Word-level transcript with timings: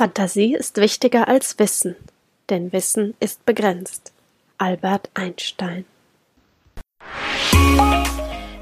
Fantasie 0.00 0.54
ist 0.54 0.78
wichtiger 0.78 1.28
als 1.28 1.58
Wissen, 1.58 1.94
denn 2.48 2.72
Wissen 2.72 3.12
ist 3.20 3.44
begrenzt. 3.44 4.12
Albert 4.56 5.10
Einstein. 5.12 5.84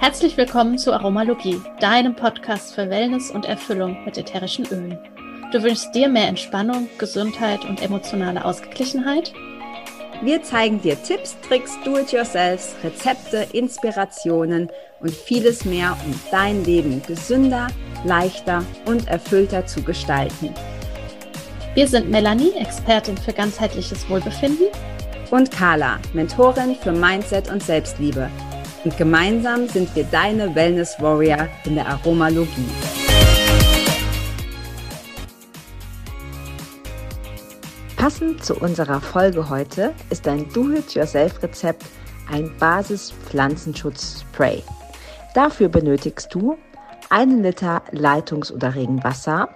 Herzlich 0.01 0.37
willkommen 0.37 0.79
zu 0.79 0.93
Aromalogie, 0.93 1.61
deinem 1.79 2.16
Podcast 2.16 2.74
für 2.74 2.90
Wellness 2.90 3.30
und 3.30 3.45
Erfüllung 3.45 4.04
mit 4.04 4.19
ätherischen 4.19 4.66
Ölen. 4.66 4.98
Du 5.53 5.62
wünschst 5.62 5.95
dir 5.95 6.09
mehr 6.09 6.27
Entspannung, 6.27 6.89
Gesundheit 6.98 7.64
und 7.64 7.82
emotionale 7.82 8.45
Ausgeglichenheit? 8.45 9.32
Wir 10.23 10.43
zeigen 10.43 10.82
dir 10.82 11.00
Tipps, 11.00 11.36
Tricks, 11.43 11.79
Do-it-yourselfs, 11.84 12.75
Rezepte, 12.82 13.46
Inspirationen 13.52 14.73
und 14.98 15.12
vieles 15.12 15.64
mehr, 15.64 15.96
um 16.05 16.20
dein 16.32 16.64
Leben 16.64 17.00
gesünder, 17.07 17.68
leichter 18.05 18.64
und 18.86 19.07
erfüllter 19.07 19.66
zu 19.66 19.84
gestalten. 19.84 20.52
Wir 21.75 21.87
sind 21.87 22.11
Melanie, 22.11 22.53
Expertin 22.57 23.17
für 23.17 23.32
ganzheitliches 23.32 24.08
Wohlbefinden. 24.08 24.67
Und 25.31 25.50
Carla, 25.50 25.99
Mentorin 26.14 26.75
für 26.75 26.93
Mindset 26.93 27.50
und 27.50 27.63
Selbstliebe. 27.63 28.31
Und 28.85 28.96
gemeinsam 28.96 29.68
sind 29.68 29.94
wir 29.94 30.04
deine 30.04 30.54
Wellness 30.54 30.96
Warrior 30.99 31.49
in 31.64 31.75
der 31.75 31.86
Aromalogie. 31.86 32.69
Passend 37.97 38.42
zu 38.42 38.55
unserer 38.55 39.00
Folge 39.00 39.50
heute 39.50 39.92
ist 40.08 40.27
ein 40.27 40.48
Do-it-yourself-Rezept 40.53 41.84
ein 42.30 42.50
Basis-Pflanzenschutz-Spray. 42.58 44.62
Dafür 45.34 45.69
benötigst 45.69 46.34
du 46.34 46.56
einen 47.11 47.42
Liter 47.42 47.83
Leitungs- 47.92 48.53
oder 48.53 48.75
Regenwasser, 48.75 49.50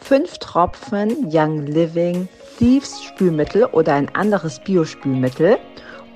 5 0.00 0.38
Tropfen 0.38 1.28
Young 1.30 1.66
Living 1.66 2.28
Thieves 2.58 3.02
Spülmittel 3.02 3.64
oder 3.66 3.94
ein 3.94 4.14
anderes 4.14 4.58
Biospülmittel 4.60 5.58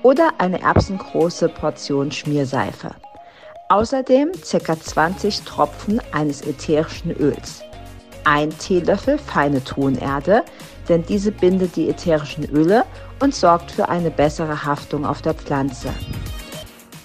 oder 0.01 0.31
eine 0.39 0.61
erbsengroße 0.61 1.49
Portion 1.49 2.11
Schmierseife. 2.11 2.91
Außerdem 3.69 4.31
ca. 4.31 4.79
20 4.79 5.43
Tropfen 5.43 6.01
eines 6.11 6.41
ätherischen 6.41 7.11
Öls. 7.11 7.61
Ein 8.23 8.49
Teelöffel 8.57 9.17
feine 9.17 9.63
Tonerde, 9.63 10.43
denn 10.89 11.05
diese 11.05 11.31
bindet 11.31 11.75
die 11.75 11.89
ätherischen 11.89 12.45
Öle 12.49 12.85
und 13.19 13.35
sorgt 13.35 13.71
für 13.71 13.89
eine 13.89 14.11
bessere 14.11 14.65
Haftung 14.65 15.05
auf 15.05 15.21
der 15.21 15.33
Pflanze. 15.33 15.89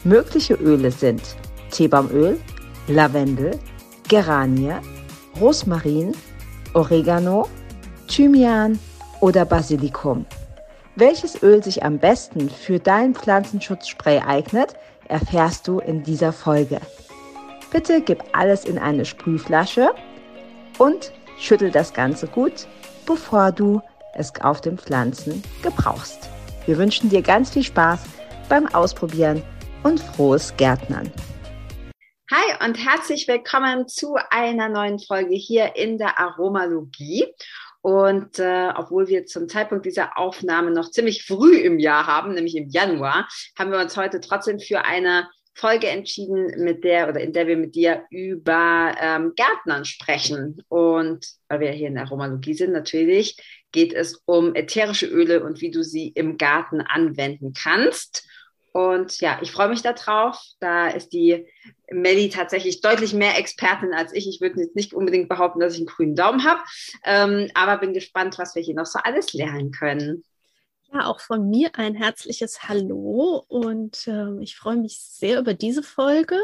Mögliche 0.05 0.55
Öle 0.55 0.91
sind 0.91 1.22
Teebaumöl, 1.70 2.41
Lavendel, 2.86 3.58
Geranie, 4.08 4.75
Rosmarin, 5.41 6.14
Oregano, 6.74 7.48
Thymian 8.08 8.78
oder 9.20 9.44
Basilikum. 9.44 10.27
Welches 10.97 11.42
Öl 11.42 11.62
sich 11.62 11.84
am 11.84 11.98
besten 11.98 12.50
für 12.50 12.78
dein 12.78 13.14
Pflanzenschutzspray 13.14 14.20
eignet, 14.27 14.75
erfährst 15.08 15.69
du 15.69 15.78
in 15.78 16.02
dieser 16.02 16.33
Folge. 16.33 16.80
Bitte 17.70 18.00
gib 18.00 18.22
alles 18.33 18.64
in 18.64 18.78
eine 18.78 19.05
Sprühflasche 19.05 19.91
und 20.78 21.12
schüttel 21.38 21.70
das 21.70 21.92
Ganze 21.92 22.27
gut, 22.27 22.66
bevor 23.06 23.53
du 23.53 23.80
es 24.14 24.32
auf 24.41 24.60
den 24.60 24.78
Pflanzen 24.78 25.42
gebrauchst. 25.62 26.28
Wir 26.66 26.78
wünschen 26.78 27.10
dir 27.10 27.22
ganz 27.22 27.50
viel 27.50 27.62
Spaß 27.62 28.00
beim 28.48 28.66
Ausprobieren 28.75 29.42
und 29.82 30.00
frohes 30.00 30.55
Gärtnern. 30.56 31.10
Hi 32.31 32.67
und 32.69 32.75
herzlich 32.75 33.27
willkommen 33.27 33.89
zu 33.89 34.17
einer 34.29 34.69
neuen 34.69 34.98
Folge 34.98 35.34
hier 35.34 35.77
in 35.77 35.97
der 35.97 36.21
Aromalogie. 36.21 37.25
Und 37.81 38.39
äh, 38.39 38.69
obwohl 38.77 39.09
wir 39.09 39.25
zum 39.25 39.48
Zeitpunkt 39.48 39.87
dieser 39.87 40.19
Aufnahme 40.19 40.71
noch 40.71 40.91
ziemlich 40.91 41.25
früh 41.25 41.56
im 41.56 41.79
Jahr 41.79 42.06
haben, 42.06 42.34
nämlich 42.34 42.55
im 42.55 42.69
Januar, 42.69 43.27
haben 43.59 43.73
wir 43.73 43.79
uns 43.79 43.97
heute 43.97 44.21
trotzdem 44.21 44.61
für 44.61 44.84
eine 44.84 45.31
Folge 45.55 45.88
entschieden, 45.88 46.62
mit 46.62 46.84
der 46.84 47.09
oder 47.09 47.22
in 47.22 47.33
der 47.33 47.47
wir 47.47 47.56
mit 47.56 47.75
dir 47.75 48.05
über 48.11 48.94
ähm, 49.00 49.33
Gärtnern 49.34 49.87
sprechen. 49.87 50.62
Und 50.69 51.27
weil 51.49 51.61
wir 51.61 51.71
hier 51.71 51.88
in 51.88 51.94
der 51.94 52.05
Aromalogie 52.05 52.53
sind, 52.53 52.72
natürlich 52.72 53.38
geht 53.72 53.94
es 53.94 54.22
um 54.27 54.55
ätherische 54.55 55.06
Öle 55.06 55.43
und 55.43 55.62
wie 55.62 55.71
du 55.71 55.83
sie 55.83 56.09
im 56.09 56.37
Garten 56.37 56.83
anwenden 56.83 57.55
kannst. 57.55 58.28
Und 58.73 59.21
ja, 59.21 59.39
ich 59.43 59.51
freue 59.51 59.69
mich 59.69 59.83
darauf. 59.83 60.41
Da 60.61 60.89
ist 60.89 61.12
die 61.12 61.47
Melli 61.91 62.29
tatsächlich 62.29 62.81
deutlich 62.81 63.15
mehr 63.15 63.39
Expertin 63.39 63.95
als 63.95 64.12
ich. 64.12 64.29
Ich 64.29 64.41
würde 64.41 64.61
jetzt 64.61 64.77
nicht 64.77 64.95
unbedingt 64.95 65.29
behaupten, 65.29 65.61
dass 65.61 65.75
ich 65.75 65.81
einen 65.81 65.87
grünen 65.87 66.15
Daumen 66.15 66.45
habe, 66.45 66.61
ähm, 67.05 67.51
aber 67.55 67.79
bin 67.79 67.95
gespannt, 67.95 68.39
was 68.39 68.55
wir 68.55 68.62
hier 68.62 68.75
noch 68.75 68.87
so 68.87 68.99
alles 69.03 69.33
lernen 69.33 69.71
können. 69.71 70.25
Ja, 70.91 71.04
auch 71.06 71.21
von 71.21 71.50
mir 71.50 71.71
ein 71.75 71.94
herzliches 71.94 72.62
Hallo 72.66 73.44
und 73.49 74.06
äh, 74.06 74.41
ich 74.41 74.56
freue 74.56 74.76
mich 74.76 74.99
sehr 74.99 75.38
über 75.38 75.53
diese 75.53 75.82
Folge, 75.82 76.38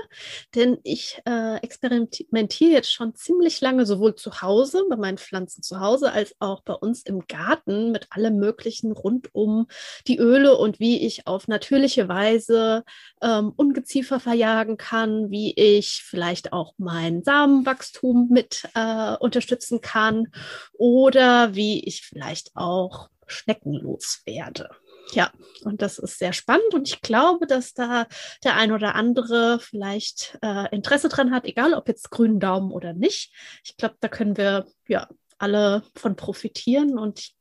denn 0.54 0.76
ich 0.82 1.18
äh, 1.24 1.56
experimentiere 1.62 2.70
jetzt 2.72 2.92
schon 2.92 3.14
ziemlich 3.14 3.62
lange 3.62 3.86
sowohl 3.86 4.16
zu 4.16 4.42
Hause, 4.42 4.84
bei 4.90 4.96
meinen 4.96 5.16
Pflanzen 5.16 5.62
zu 5.62 5.80
Hause, 5.80 6.12
als 6.12 6.34
auch 6.40 6.60
bei 6.60 6.74
uns 6.74 7.02
im 7.04 7.26
Garten 7.26 7.90
mit 7.90 8.08
allem 8.10 8.36
Möglichen 8.36 8.92
rund 8.92 9.34
um 9.34 9.66
die 10.06 10.18
Öle 10.18 10.58
und 10.58 10.78
wie 10.78 11.06
ich 11.06 11.26
auf 11.26 11.48
natürliche 11.48 12.08
Weise 12.08 12.84
ähm, 13.22 13.50
Ungeziefer 13.56 14.20
verjagen 14.20 14.76
kann, 14.76 15.30
wie 15.30 15.54
ich 15.54 16.02
vielleicht 16.04 16.52
auch 16.52 16.74
mein 16.76 17.22
Samenwachstum 17.24 18.28
mit 18.30 18.68
äh, 18.74 19.16
unterstützen 19.16 19.80
kann 19.80 20.28
oder 20.74 21.54
wie 21.54 21.82
ich 21.82 22.02
vielleicht 22.02 22.50
auch 22.54 23.08
schneckenlos 23.26 24.22
werde. 24.24 24.70
Ja, 25.12 25.30
und 25.64 25.82
das 25.82 25.98
ist 25.98 26.18
sehr 26.18 26.32
spannend 26.32 26.72
und 26.72 26.88
ich 26.88 27.02
glaube, 27.02 27.46
dass 27.46 27.74
da 27.74 28.06
der 28.42 28.56
ein 28.56 28.72
oder 28.72 28.94
andere 28.94 29.58
vielleicht 29.60 30.38
äh, 30.42 30.74
Interesse 30.74 31.08
dran 31.08 31.30
hat, 31.30 31.44
egal 31.44 31.74
ob 31.74 31.88
jetzt 31.88 32.10
grünen 32.10 32.40
Daumen 32.40 32.72
oder 32.72 32.94
nicht. 32.94 33.32
Ich 33.64 33.76
glaube, 33.76 33.96
da 34.00 34.08
können 34.08 34.36
wir 34.36 34.66
ja 34.88 35.08
alle 35.38 35.82
von 35.94 36.16
profitieren 36.16 36.98
und 36.98 37.34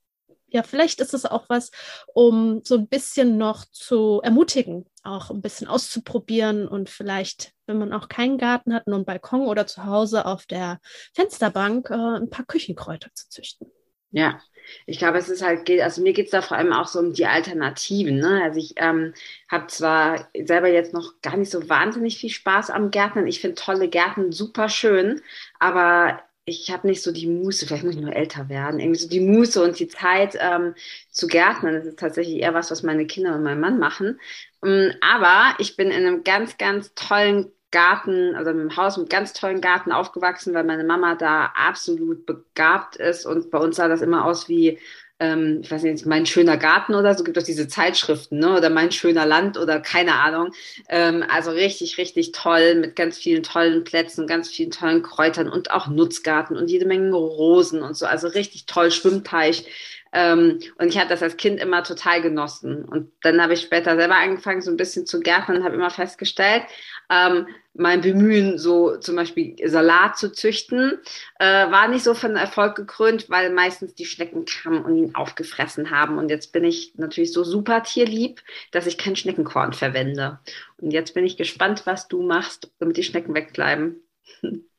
ja, 0.53 0.61
vielleicht 0.61 1.01
ist 1.01 1.15
es 1.15 1.25
auch 1.25 1.45
was, 1.49 1.71
um 2.13 2.61
so 2.63 2.75
ein 2.75 2.87
bisschen 2.87 3.37
noch 3.37 3.65
zu 3.65 4.21
ermutigen, 4.23 4.85
auch 5.01 5.31
ein 5.31 5.41
bisschen 5.41 5.67
auszuprobieren 5.67 6.67
und 6.67 6.91
vielleicht, 6.91 7.53
wenn 7.65 7.79
man 7.79 7.91
auch 7.91 8.07
keinen 8.07 8.37
Garten 8.37 8.73
hat, 8.73 8.85
nur 8.85 8.97
einen 8.97 9.05
Balkon 9.05 9.47
oder 9.47 9.65
zu 9.65 9.85
Hause 9.85 10.27
auf 10.27 10.45
der 10.45 10.79
Fensterbank 11.15 11.89
äh, 11.89 11.95
ein 11.95 12.29
paar 12.29 12.45
Küchenkräuter 12.45 13.09
zu 13.15 13.29
züchten. 13.29 13.71
Ja, 14.13 14.39
ich 14.85 14.99
glaube, 14.99 15.17
es 15.17 15.27
ist 15.29 15.41
halt, 15.43 15.69
also 15.81 16.01
mir 16.01 16.13
geht 16.13 16.25
es 16.27 16.31
da 16.31 16.41
vor 16.41 16.57
allem 16.57 16.71
auch 16.71 16.87
so 16.87 16.99
um 16.99 17.13
die 17.13 17.25
Alternativen. 17.25 18.19
Ne? 18.19 18.41
Also 18.43 18.59
ich 18.59 18.73
ähm, 18.77 19.13
habe 19.49 19.67
zwar 19.67 20.29
selber 20.45 20.69
jetzt 20.69 20.93
noch 20.93 21.21
gar 21.21 21.35
nicht 21.37 21.51
so 21.51 21.67
wahnsinnig 21.67 22.17
viel 22.17 22.29
Spaß 22.29 22.69
am 22.69 22.91
Gärtnern. 22.91 23.27
Ich 23.27 23.41
finde 23.41 23.55
tolle 23.55 23.89
Gärten 23.89 24.31
super 24.31 24.69
schön, 24.69 25.21
aber 25.59 26.21
ich 26.45 26.71
habe 26.71 26.87
nicht 26.87 27.01
so 27.01 27.11
die 27.11 27.27
Muße, 27.27 27.65
vielleicht 27.65 27.83
muss 27.85 27.95
ich 27.95 28.01
nur 28.01 28.15
älter 28.15 28.49
werden, 28.49 28.79
irgendwie 28.79 28.99
so 28.99 29.09
die 29.09 29.21
Muße 29.21 29.63
und 29.63 29.79
die 29.79 29.87
Zeit 29.87 30.37
ähm, 30.39 30.75
zu 31.09 31.27
gärtnern. 31.27 31.75
Das 31.75 31.85
ist 31.85 31.99
tatsächlich 31.99 32.37
eher 32.37 32.53
was, 32.53 32.69
was 32.71 32.83
meine 32.83 33.07
Kinder 33.07 33.35
und 33.35 33.43
mein 33.43 33.59
Mann 33.59 33.79
machen. 33.79 34.19
Ähm, 34.63 34.93
aber 35.01 35.55
ich 35.59 35.75
bin 35.75 35.89
in 35.91 36.05
einem 36.05 36.23
ganz, 36.23 36.57
ganz 36.57 36.93
tollen 36.95 37.51
Garten, 37.73 38.35
also 38.35 38.51
im 38.51 38.77
Haus 38.77 38.95
mit 38.95 39.09
ganz 39.09 39.33
tollen 39.33 39.59
Garten 39.59 39.91
aufgewachsen, 39.91 40.53
weil 40.53 40.63
meine 40.63 40.85
Mama 40.85 41.15
da 41.15 41.51
absolut 41.55 42.25
begabt 42.25 42.95
ist 42.95 43.25
und 43.25 43.51
bei 43.51 43.57
uns 43.57 43.75
sah 43.75 43.89
das 43.89 44.01
immer 44.01 44.23
aus 44.23 44.47
wie, 44.47 44.79
ähm, 45.19 45.59
ich 45.63 45.71
weiß 45.71 45.83
nicht, 45.83 46.05
mein 46.05 46.25
schöner 46.25 46.55
Garten 46.55 46.95
oder 46.95 47.15
so, 47.15 47.23
gibt 47.23 47.35
es 47.37 47.43
diese 47.43 47.67
Zeitschriften, 47.67 48.39
ne? 48.39 48.55
oder 48.55 48.69
mein 48.69 48.91
schöner 48.91 49.25
Land 49.25 49.57
oder 49.57 49.79
keine 49.79 50.15
Ahnung. 50.15 50.53
Ähm, 50.87 51.25
also 51.27 51.51
richtig, 51.51 51.97
richtig 51.97 52.31
toll 52.31 52.75
mit 52.75 52.95
ganz 52.95 53.17
vielen 53.17 53.43
tollen 53.43 53.83
Plätzen, 53.83 54.27
ganz 54.27 54.49
vielen 54.49 54.71
tollen 54.71 55.01
Kräutern 55.01 55.49
und 55.49 55.71
auch 55.71 55.87
Nutzgarten 55.87 56.55
und 56.55 56.69
jede 56.69 56.85
Menge 56.85 57.15
Rosen 57.15 57.81
und 57.81 57.97
so, 57.97 58.05
also 58.05 58.27
richtig 58.27 58.65
toll, 58.67 58.91
Schwimmteich. 58.91 59.65
Ähm, 60.13 60.59
und 60.77 60.87
ich 60.87 60.97
habe 60.97 61.09
das 61.09 61.23
als 61.23 61.37
Kind 61.37 61.59
immer 61.59 61.83
total 61.83 62.21
genossen. 62.21 62.85
Und 62.85 63.11
dann 63.23 63.41
habe 63.41 63.53
ich 63.53 63.61
später 63.61 63.95
selber 63.95 64.15
angefangen, 64.15 64.61
so 64.61 64.69
ein 64.69 64.77
bisschen 64.77 65.07
zu 65.07 65.19
gärtnern 65.19 65.57
und 65.57 65.63
habe 65.63 65.75
immer 65.75 65.89
festgestellt, 65.89 66.63
ähm, 67.09 67.47
mein 67.73 68.01
Bemühen, 68.01 68.59
so 68.59 68.97
zum 68.97 69.15
Beispiel 69.15 69.55
Salat 69.67 70.17
zu 70.17 70.31
züchten, 70.31 70.99
äh, 71.39 71.71
war 71.71 71.87
nicht 71.87 72.03
so 72.03 72.13
von 72.13 72.35
Erfolg 72.35 72.75
gekrönt, 72.75 73.29
weil 73.29 73.51
meistens 73.51 73.95
die 73.95 74.05
Schnecken 74.05 74.45
kamen 74.45 74.85
und 74.85 74.95
ihn 74.95 75.15
aufgefressen 75.15 75.89
haben. 75.89 76.19
Und 76.19 76.29
jetzt 76.29 76.53
bin 76.53 76.63
ich 76.63 76.93
natürlich 76.95 77.33
so 77.33 77.43
super 77.43 77.81
tierlieb, 77.81 78.41
dass 78.71 78.85
ich 78.85 78.99
kein 78.99 79.15
Schneckenkorn 79.15 79.73
verwende. 79.73 80.39
Und 80.77 80.91
jetzt 80.91 81.15
bin 81.15 81.25
ich 81.25 81.37
gespannt, 81.37 81.85
was 81.85 82.07
du 82.07 82.21
machst, 82.21 82.71
damit 82.79 82.97
die 82.97 83.03
Schnecken 83.03 83.33
wegbleiben. 83.33 84.01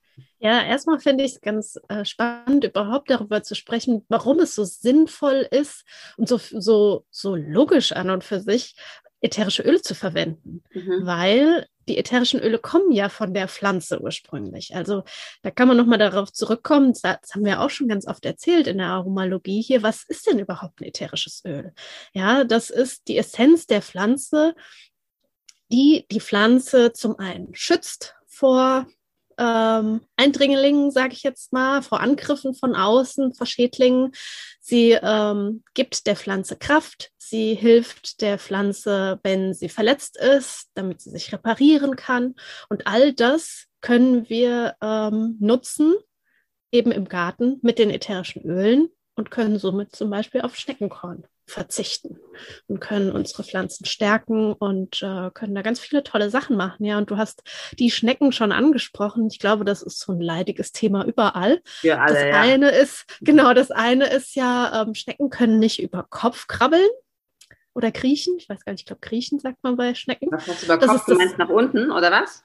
Ja, 0.44 0.62
erstmal 0.62 1.00
finde 1.00 1.24
ich 1.24 1.36
es 1.36 1.40
ganz 1.40 1.80
äh, 1.88 2.04
spannend, 2.04 2.64
überhaupt 2.64 3.08
darüber 3.08 3.42
zu 3.42 3.54
sprechen, 3.54 4.04
warum 4.10 4.40
es 4.40 4.54
so 4.54 4.64
sinnvoll 4.64 5.48
ist 5.50 5.86
und 6.18 6.28
so, 6.28 6.36
so, 6.36 7.06
so 7.10 7.34
logisch 7.34 7.92
an 7.92 8.10
und 8.10 8.24
für 8.24 8.40
sich, 8.40 8.76
ätherische 9.22 9.62
Öle 9.62 9.80
zu 9.80 9.94
verwenden. 9.94 10.62
Mhm. 10.74 11.06
Weil 11.06 11.66
die 11.88 11.96
ätherischen 11.96 12.40
Öle 12.40 12.58
kommen 12.58 12.92
ja 12.92 13.08
von 13.08 13.32
der 13.32 13.48
Pflanze 13.48 14.02
ursprünglich. 14.02 14.76
Also 14.76 15.04
da 15.40 15.50
kann 15.50 15.66
man 15.66 15.78
nochmal 15.78 15.98
darauf 15.98 16.30
zurückkommen. 16.30 16.92
Das 16.92 17.34
haben 17.34 17.46
wir 17.46 17.62
auch 17.62 17.70
schon 17.70 17.88
ganz 17.88 18.06
oft 18.06 18.26
erzählt 18.26 18.66
in 18.66 18.76
der 18.76 18.88
Aromalogie 18.88 19.62
hier. 19.62 19.82
Was 19.82 20.04
ist 20.04 20.26
denn 20.26 20.38
überhaupt 20.38 20.78
ein 20.78 20.84
ätherisches 20.84 21.42
Öl? 21.46 21.72
Ja, 22.12 22.44
das 22.44 22.68
ist 22.68 23.08
die 23.08 23.16
Essenz 23.16 23.66
der 23.66 23.80
Pflanze, 23.80 24.54
die 25.72 26.04
die 26.10 26.20
Pflanze 26.20 26.92
zum 26.92 27.18
einen 27.18 27.54
schützt 27.54 28.14
vor 28.26 28.86
ähm, 29.38 30.00
Eindringlingen, 30.16 30.90
sage 30.90 31.12
ich 31.12 31.22
jetzt 31.22 31.52
mal, 31.52 31.82
vor 31.82 32.00
Angriffen 32.00 32.54
von 32.54 32.74
außen, 32.74 33.34
vor 33.34 33.46
Schädlingen. 33.46 34.12
Sie 34.60 34.92
ähm, 34.92 35.62
gibt 35.74 36.06
der 36.06 36.16
Pflanze 36.16 36.56
Kraft. 36.56 37.10
Sie 37.18 37.54
hilft 37.54 38.20
der 38.20 38.38
Pflanze, 38.38 39.20
wenn 39.22 39.54
sie 39.54 39.68
verletzt 39.68 40.16
ist, 40.16 40.70
damit 40.74 41.00
sie 41.00 41.10
sich 41.10 41.32
reparieren 41.32 41.96
kann. 41.96 42.34
Und 42.68 42.86
all 42.86 43.12
das 43.12 43.66
können 43.80 44.28
wir 44.28 44.76
ähm, 44.80 45.36
nutzen, 45.40 45.94
eben 46.72 46.90
im 46.90 47.08
Garten 47.08 47.58
mit 47.62 47.78
den 47.78 47.90
ätherischen 47.90 48.42
Ölen 48.42 48.88
und 49.14 49.30
können 49.30 49.58
somit 49.58 49.94
zum 49.94 50.10
Beispiel 50.10 50.40
auf 50.40 50.56
Schneckenkorn 50.56 51.24
verzichten 51.46 52.18
und 52.66 52.80
können 52.80 53.12
unsere 53.12 53.44
Pflanzen 53.44 53.84
stärken 53.84 54.52
und 54.52 55.02
äh, 55.02 55.30
können 55.32 55.54
da 55.54 55.62
ganz 55.62 55.78
viele 55.80 56.02
tolle 56.02 56.30
Sachen 56.30 56.56
machen. 56.56 56.84
Ja, 56.84 56.98
und 56.98 57.10
du 57.10 57.16
hast 57.16 57.42
die 57.78 57.90
Schnecken 57.90 58.32
schon 58.32 58.52
angesprochen. 58.52 59.28
Ich 59.30 59.38
glaube, 59.38 59.64
das 59.64 59.82
ist 59.82 60.00
so 60.00 60.12
ein 60.12 60.20
leidiges 60.20 60.72
Thema 60.72 61.04
überall. 61.04 61.60
Für 61.64 62.00
alle, 62.00 62.14
das 62.14 62.24
ja. 62.24 62.40
eine 62.40 62.70
ist, 62.70 63.04
genau, 63.20 63.52
das 63.54 63.70
eine 63.70 64.06
ist 64.06 64.34
ja, 64.34 64.82
ähm, 64.82 64.94
Schnecken 64.94 65.30
können 65.30 65.58
nicht 65.58 65.82
über 65.82 66.04
Kopf 66.08 66.46
krabbeln 66.46 66.88
oder 67.74 67.92
kriechen. 67.92 68.34
Ich 68.38 68.48
weiß 68.48 68.64
gar 68.64 68.72
nicht, 68.72 68.82
ich 68.82 68.86
glaube, 68.86 69.00
kriechen 69.00 69.38
sagt 69.38 69.62
man 69.62 69.76
bei 69.76 69.94
Schnecken. 69.94 70.28
Was 70.30 70.46
hast 70.46 70.62
du 70.62 70.66
über 70.66 70.78
Das 70.78 71.04
Kopf? 71.04 71.18
meinst 71.18 71.38
nach 71.38 71.50
unten, 71.50 71.90
oder 71.90 72.10
was? 72.10 72.44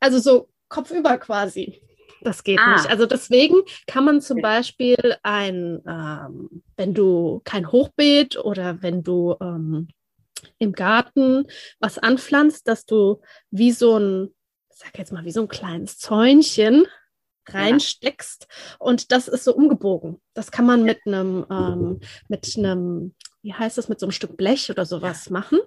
Also 0.00 0.18
so 0.18 0.48
kopfüber 0.68 1.18
quasi. 1.18 1.80
Das 2.24 2.44
geht 2.44 2.58
Ah. 2.60 2.76
nicht. 2.76 2.88
Also 2.88 3.06
deswegen 3.06 3.56
kann 3.86 4.04
man 4.04 4.20
zum 4.20 4.40
Beispiel 4.40 5.16
ein, 5.22 5.80
ähm, 5.86 6.62
wenn 6.76 6.94
du 6.94 7.40
kein 7.44 7.70
Hochbeet 7.70 8.36
oder 8.36 8.82
wenn 8.82 9.02
du 9.02 9.36
ähm, 9.40 9.88
im 10.58 10.72
Garten 10.72 11.46
was 11.80 11.98
anpflanzt, 11.98 12.68
dass 12.68 12.86
du 12.86 13.20
wie 13.50 13.72
so 13.72 13.98
ein, 13.98 14.34
ich 14.70 14.78
sag 14.78 14.96
jetzt 14.98 15.12
mal, 15.12 15.24
wie 15.24 15.32
so 15.32 15.42
ein 15.42 15.48
kleines 15.48 15.98
Zäunchen 15.98 16.86
reinsteckst 17.48 18.46
und 18.78 19.12
das 19.12 19.28
ist 19.28 19.44
so 19.44 19.54
umgebogen. 19.54 20.20
Das 20.34 20.50
kann 20.50 20.66
man 20.66 20.82
mit 20.84 21.00
einem, 21.06 21.44
ähm, 21.50 22.00
mit 22.28 22.54
einem, 22.56 23.14
wie 23.42 23.52
heißt 23.52 23.76
das, 23.76 23.88
mit 23.88 23.98
so 23.98 24.06
einem 24.06 24.12
Stück 24.12 24.36
Blech 24.36 24.70
oder 24.70 24.86
sowas 24.86 25.28
machen. 25.28 25.58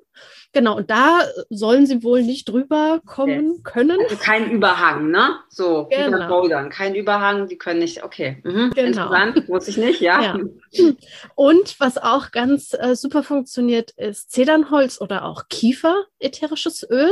Genau, 0.54 0.78
und 0.78 0.90
da 0.90 1.24
sollen 1.50 1.86
sie 1.86 2.04
wohl 2.04 2.24
nicht 2.24 2.48
drüber 2.48 3.02
kommen 3.06 3.64
können. 3.64 3.98
Also 4.04 4.16
kein 4.16 4.50
Überhang, 4.50 5.12
ne? 5.12 5.40
So, 5.50 5.88
wie 5.90 5.96
Genau. 5.96 6.18
bei 6.20 6.28
Bouldern. 6.28 6.70
Kein 6.70 6.96
Überhang, 6.96 7.48
die 7.48 7.58
können 7.58 7.80
nicht, 7.80 8.04
okay. 8.04 8.42
Mhm. 8.46 8.72
Genau. 8.74 8.88
Interessant, 9.12 9.50
wusste 9.50 9.72
ich 9.72 9.78
nicht, 9.78 10.00
ja. 10.00 10.38
Ja. 10.72 10.92
Und 11.36 11.78
was 11.82 11.98
auch 11.98 12.32
ganz 12.32 12.74
äh, 12.74 12.96
super 12.96 13.24
funktioniert, 13.24 13.92
ist 13.98 14.32
Zedernholz 14.32 15.02
oder 15.02 15.26
auch 15.26 15.50
Kiefer, 15.50 16.06
ätherisches 16.20 16.88
Öl. 16.90 17.12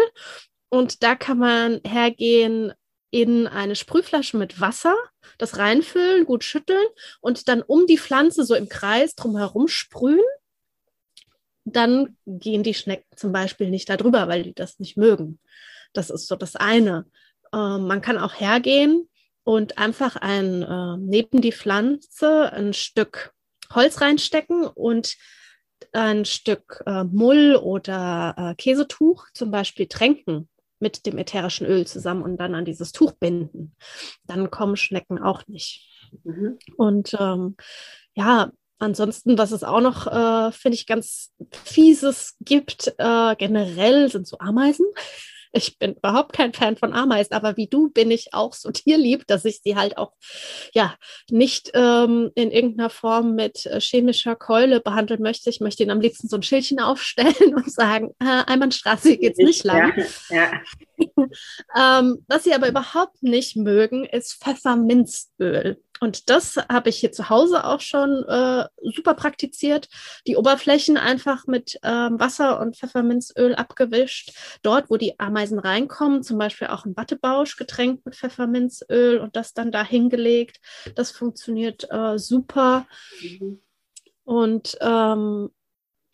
Und 0.70 1.04
da 1.04 1.16
kann 1.16 1.38
man 1.38 1.82
hergehen 1.86 2.72
in 3.14 3.46
eine 3.46 3.76
Sprühflasche 3.76 4.38
mit 4.38 4.60
Wasser, 4.60 4.96
das 5.38 5.60
reinfüllen, 5.60 6.26
gut 6.26 6.44
schütteln 6.44 6.84
und 7.22 7.48
dann 7.48 7.62
um 7.62 7.86
die 7.86 8.00
Pflanze 8.00 8.44
so 8.44 8.56
im 8.56 8.70
Kreis 8.70 9.14
drumherum 9.14 9.68
sprühen. 9.68 10.26
Dann 11.64 12.18
gehen 12.26 12.64
die 12.64 12.74
Schnecken 12.74 13.06
zum 13.16 13.32
Beispiel 13.32 13.70
nicht 13.70 13.88
darüber, 13.88 14.28
weil 14.28 14.42
die 14.42 14.56
das 14.56 14.80
nicht 14.80 14.98
mögen. 14.98 15.40
Das 15.94 16.10
ist 16.10 16.28
so 16.28 16.36
das 16.36 16.56
eine. 16.56 17.06
Ähm, 17.54 17.86
man 17.86 18.02
kann 18.02 18.18
auch 18.18 18.34
hergehen 18.34 19.08
und 19.44 19.78
einfach 19.78 20.16
ein, 20.16 20.64
äh, 20.64 20.98
neben 20.98 21.40
die 21.40 21.52
Pflanze 21.52 22.52
ein 22.52 22.74
Stück 22.74 23.32
Holz 23.76 24.02
reinstecken 24.02 24.66
und 24.66 25.18
ein 25.92 26.26
Stück 26.26 26.82
äh, 26.88 27.04
Mull 27.04 27.58
oder 27.62 28.34
äh, 28.38 28.56
Käsetuch 28.56 29.28
zum 29.36 29.52
Beispiel 29.52 29.86
tränken 29.86 30.50
mit 30.84 31.08
dem 31.08 31.18
ätherischen 31.18 31.66
Öl 31.66 31.88
zusammen 31.88 32.22
und 32.22 32.38
dann 32.38 32.54
an 32.54 32.66
dieses 32.66 32.92
Tuch 32.92 33.14
binden. 33.14 33.76
Dann 34.28 34.52
kommen 34.52 34.76
Schnecken 34.76 35.18
auch 35.18 35.48
nicht. 35.48 35.90
Mhm. 36.24 36.60
Und 36.78 37.16
ähm, 37.20 37.56
ja, 38.14 38.52
ansonsten, 38.78 39.38
was 39.38 39.52
es 39.52 39.64
auch 39.64 39.82
noch, 39.82 40.06
äh, 40.06 40.52
finde 40.52 40.76
ich, 40.76 40.86
ganz 40.86 41.34
Fieses 41.52 42.36
gibt, 42.42 42.94
äh, 43.00 43.36
generell 43.36 44.12
sind 44.12 44.28
so 44.28 44.38
Ameisen. 44.38 44.86
Ich 45.54 45.78
bin 45.78 45.94
überhaupt 45.94 46.34
kein 46.34 46.52
Fan 46.52 46.76
von 46.76 46.94
Ameisen, 46.94 47.34
aber 47.34 47.58
wie 47.58 47.68
du 47.68 47.90
bin 47.90 48.12
ich 48.12 48.34
auch 48.34 48.54
so 48.54 48.72
tierlieb, 48.72 49.28
dass 49.28 49.46
ich 49.46 49.62
sie 49.62 49.76
halt 49.76 49.98
auch 49.98 50.14
ja 50.74 50.96
nicht 51.30 51.72
ähm, 51.74 52.32
in 52.36 52.52
irgendeiner 52.52 52.90
Form 52.90 53.36
mit 53.36 53.66
äh, 53.68 53.80
chemischer 53.80 54.36
Keule 54.36 54.82
behandeln 54.82 55.22
möchte. 55.22 55.50
Ich 55.50 55.62
möchte 55.62 55.84
ihnen 55.84 55.92
am 55.92 56.02
liebsten 56.02 56.28
so 56.28 56.38
ein 56.38 56.44
Schildchen 56.44 56.80
aufstellen 56.82 57.56
und 57.56 57.72
sagen, 57.72 58.12
äh, 58.20 58.44
Einbahnstraße 58.46 59.18
geht's 59.18 59.38
nicht 59.38 59.64
lang. 59.64 59.94
Ja, 60.30 60.36
ja. 60.36 60.52
Ähm, 61.76 62.24
was 62.28 62.44
sie 62.44 62.54
aber 62.54 62.68
überhaupt 62.70 63.24
nicht 63.24 63.56
mögen, 63.56 64.06
ist 64.06 64.44
Pfefferminzöl. 64.44 65.82
Und 66.00 66.30
das 66.30 66.58
habe 66.70 66.90
ich 66.90 66.98
hier 66.98 67.14
zu 67.14 67.30
Hause 67.30 67.64
auch 67.64 67.80
schon 67.80 68.24
äh, 68.28 68.66
super 68.82 69.14
praktiziert. 69.14 69.88
Die 70.28 70.36
Oberflächen 70.36 70.98
einfach 70.98 71.48
mit 71.48 71.80
ähm, 71.82 72.20
Wasser 72.20 72.60
und 72.60 72.76
Pfefferminzöl 72.76 73.56
abgewischt. 73.56 74.34
Dort, 74.64 74.90
wo 74.90 74.98
die 74.98 75.18
Ameisen 75.20 75.60
reinkommen, 75.60 76.22
zum 76.22 76.38
Beispiel 76.38 76.68
auch 76.68 76.86
ein 76.86 76.98
Wattebausch 76.98 77.56
getränkt 77.56 78.06
mit 78.06 78.16
Pfefferminzöl 78.16 79.20
und 79.20 79.38
das 79.38 79.54
dann 79.54 79.72
da 79.72 79.84
hingelegt. 79.84 80.60
Das 80.96 81.12
funktioniert 81.12 81.88
äh, 81.90 82.20
super. 82.20 82.86
Und 84.26 84.78
ähm, 84.82 85.52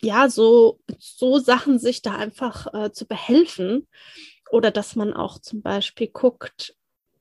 ja, 0.02 0.28
so, 0.28 0.80
so 0.98 1.38
Sachen 1.38 1.78
sich 1.78 2.00
da 2.00 2.14
einfach 2.14 2.72
äh, 2.72 2.92
zu 2.92 3.06
behelfen. 3.06 3.86
Oder 4.50 4.70
dass 4.70 4.96
man 4.96 5.12
auch 5.12 5.38
zum 5.38 5.62
Beispiel 5.62 6.08
guckt, 6.08 6.74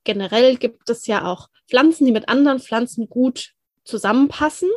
generell 0.03 0.57
gibt 0.57 0.89
es 0.89 1.07
ja 1.07 1.25
auch 1.25 1.49
Pflanzen, 1.67 2.05
die 2.05 2.11
mit 2.11 2.29
anderen 2.29 2.59
Pflanzen 2.59 3.09
gut 3.09 3.53
zusammenpassen. 3.83 4.69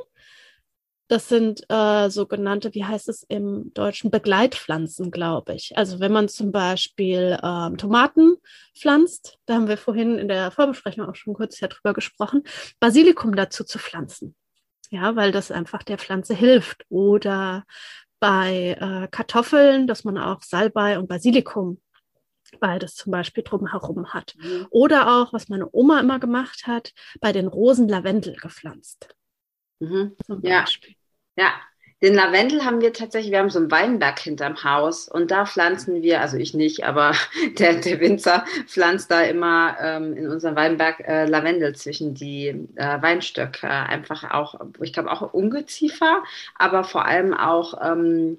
Das 1.09 1.29
sind 1.29 1.65
äh, 1.69 2.09
sogenannte, 2.09 2.75
wie 2.75 2.85
heißt 2.85 3.09
es 3.09 3.23
im 3.25 3.73
Deutschen, 3.75 4.11
Begleitpflanzen, 4.11 5.11
glaube 5.11 5.55
ich. 5.55 5.77
Also 5.77 6.01
wenn 6.01 6.13
man 6.13 6.29
zum 6.29 6.53
Beispiel 6.53 7.39
ähm, 7.43 7.77
Tomaten 7.77 8.37
pflanzt, 8.75 9.39
da 9.45 9.55
haben 9.55 9.69
wir 9.69 9.77
vorhin 9.77 10.17
in 10.17 10.29
der 10.29 10.51
Vorbesprechung 10.51 11.07
auch 11.07 11.15
schon 11.15 11.35
kurz 11.35 11.61
ja 11.61 11.69
drüber 11.69 11.93
gesprochen, 11.93 12.45
Basilikum 12.81 13.37
dazu 13.37 13.65
zu 13.65 13.79
pflanzen. 13.79 14.35
Ja, 14.91 15.17
weil 15.17 15.33
das 15.33 15.51
einfach 15.51 15.83
der 15.83 15.99
Pflanze 15.99 16.35
hilft. 16.35 16.85
Oder 16.89 17.65
bei 18.21 18.77
äh, 18.81 19.09
Kartoffeln, 19.09 19.87
dass 19.87 20.05
man 20.05 20.17
auch 20.17 20.43
Salbei 20.43 20.99
und 20.99 21.09
Basilikum 21.09 21.81
beides 22.61 22.95
zum 22.95 23.13
Beispiel 23.13 23.43
drumherum 23.43 24.13
hat. 24.13 24.35
Mhm. 24.39 24.67
Oder 24.71 25.17
auch, 25.17 25.33
was 25.33 25.49
meine 25.49 25.69
Oma 25.73 26.01
immer 26.01 26.19
gemacht 26.19 26.67
hat, 26.67 26.93
bei 27.21 27.33
den 27.33 27.47
Rosen 27.47 27.89
Lavendel 27.89 28.37
gepflanzt. 28.37 29.15
Mhm. 29.81 30.17
Ja. 30.43 30.65
Ja, 31.37 31.53
den 32.03 32.15
Lavendel 32.15 32.65
haben 32.65 32.81
wir 32.81 32.93
tatsächlich, 32.93 33.31
wir 33.31 33.39
haben 33.39 33.49
so 33.49 33.61
einen 33.61 33.71
Weinberg 33.71 34.19
hinterm 34.19 34.65
Haus 34.65 35.09
und 35.09 35.31
da 35.31 35.47
pflanzen 35.47 36.03
wir, 36.03 36.21
also 36.21 36.37
ich 36.37 36.53
nicht, 36.53 36.85
aber 36.85 37.15
der, 37.59 37.75
der 37.75 38.01
Winzer 38.01 38.45
pflanzt 38.67 39.13
da 39.13 39.23
immer 39.23 39.77
ähm, 39.81 40.13
in 40.17 40.29
unserem 40.29 40.57
Weinberg 40.57 40.99
äh, 41.07 41.27
Lavendel 41.27 41.77
zwischen 41.77 42.13
die 42.15 42.49
äh, 42.75 43.03
Weinstöcke. 43.03 43.69
Einfach 43.69 44.33
auch, 44.33 44.61
ich 44.81 44.93
glaube 44.93 45.13
auch 45.13 45.33
Ungeziefer, 45.33 46.25
aber 46.57 46.83
vor 46.83 47.07
allem 47.07 47.35
auch 47.35 47.81
ähm, 47.81 48.39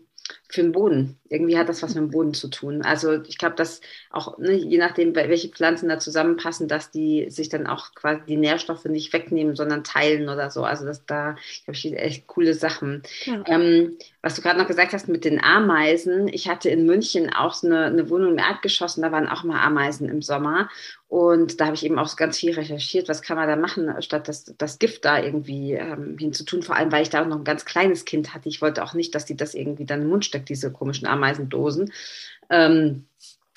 für 0.53 0.61
den 0.61 0.71
Boden. 0.71 1.17
Irgendwie 1.29 1.57
hat 1.57 1.67
das 1.67 1.81
was 1.81 1.95
mit 1.95 2.03
dem 2.03 2.11
Boden 2.11 2.35
zu 2.35 2.47
tun. 2.47 2.83
Also 2.83 3.23
ich 3.23 3.39
glaube, 3.39 3.55
dass 3.55 3.81
auch, 4.11 4.37
ne, 4.37 4.51
je 4.51 4.77
nachdem, 4.77 5.15
welche 5.15 5.49
Pflanzen 5.49 5.89
da 5.89 5.97
zusammenpassen, 5.97 6.67
dass 6.67 6.91
die 6.91 7.25
sich 7.29 7.49
dann 7.49 7.65
auch 7.65 7.95
quasi 7.95 8.21
die 8.27 8.37
Nährstoffe 8.37 8.85
nicht 8.85 9.13
wegnehmen, 9.13 9.55
sondern 9.55 9.83
teilen 9.83 10.29
oder 10.29 10.51
so. 10.51 10.63
Also 10.63 10.85
das 10.85 11.07
da, 11.07 11.35
glaube 11.65 11.75
ich, 11.75 11.91
echt 11.97 12.27
coole 12.27 12.53
Sachen. 12.53 13.01
Ja. 13.25 13.43
Ähm, 13.47 13.97
was 14.21 14.35
du 14.35 14.43
gerade 14.43 14.59
noch 14.59 14.67
gesagt 14.67 14.93
hast 14.93 15.09
mit 15.09 15.25
den 15.25 15.43
Ameisen, 15.43 16.27
ich 16.27 16.47
hatte 16.47 16.69
in 16.69 16.85
München 16.85 17.33
auch 17.33 17.55
so 17.55 17.65
eine, 17.65 17.85
eine 17.85 18.09
Wohnung 18.11 18.33
im 18.33 18.37
Erdgeschoss 18.37 18.95
und 18.97 19.03
da 19.03 19.11
waren 19.11 19.27
auch 19.27 19.43
mal 19.43 19.59
Ameisen 19.59 20.07
im 20.07 20.21
Sommer. 20.21 20.69
Und 21.13 21.59
da 21.59 21.65
habe 21.65 21.75
ich 21.75 21.85
eben 21.85 21.99
auch 21.99 22.07
so 22.07 22.15
ganz 22.15 22.39
viel 22.39 22.55
recherchiert, 22.55 23.07
was 23.07 23.21
kann 23.21 23.37
man 23.37 23.47
da 23.47 23.55
machen, 23.55 24.01
statt 24.01 24.27
das, 24.27 24.45
das 24.57 24.79
Gift 24.79 25.05
da 25.05 25.21
irgendwie 25.21 25.73
ähm, 25.73 26.17
hinzutun. 26.17 26.63
Vor 26.63 26.75
allem, 26.75 26.91
weil 26.91 27.03
ich 27.03 27.11
da 27.11 27.21
auch 27.21 27.27
noch 27.27 27.37
ein 27.37 27.43
ganz 27.43 27.65
kleines 27.65 28.03
Kind 28.03 28.33
hatte. 28.33 28.49
Ich 28.49 28.63
wollte 28.63 28.83
auch 28.83 28.95
nicht, 28.95 29.13
dass 29.13 29.25
die 29.25 29.37
das 29.37 29.53
irgendwie 29.53 29.85
dann 29.85 30.01
im 30.01 30.07
Mund 30.07 30.25
steckt, 30.43 30.49
diese 30.49 30.71
komischen 30.71 31.07
Ameisendosen. 31.07 31.91
Ähm, 32.49 33.05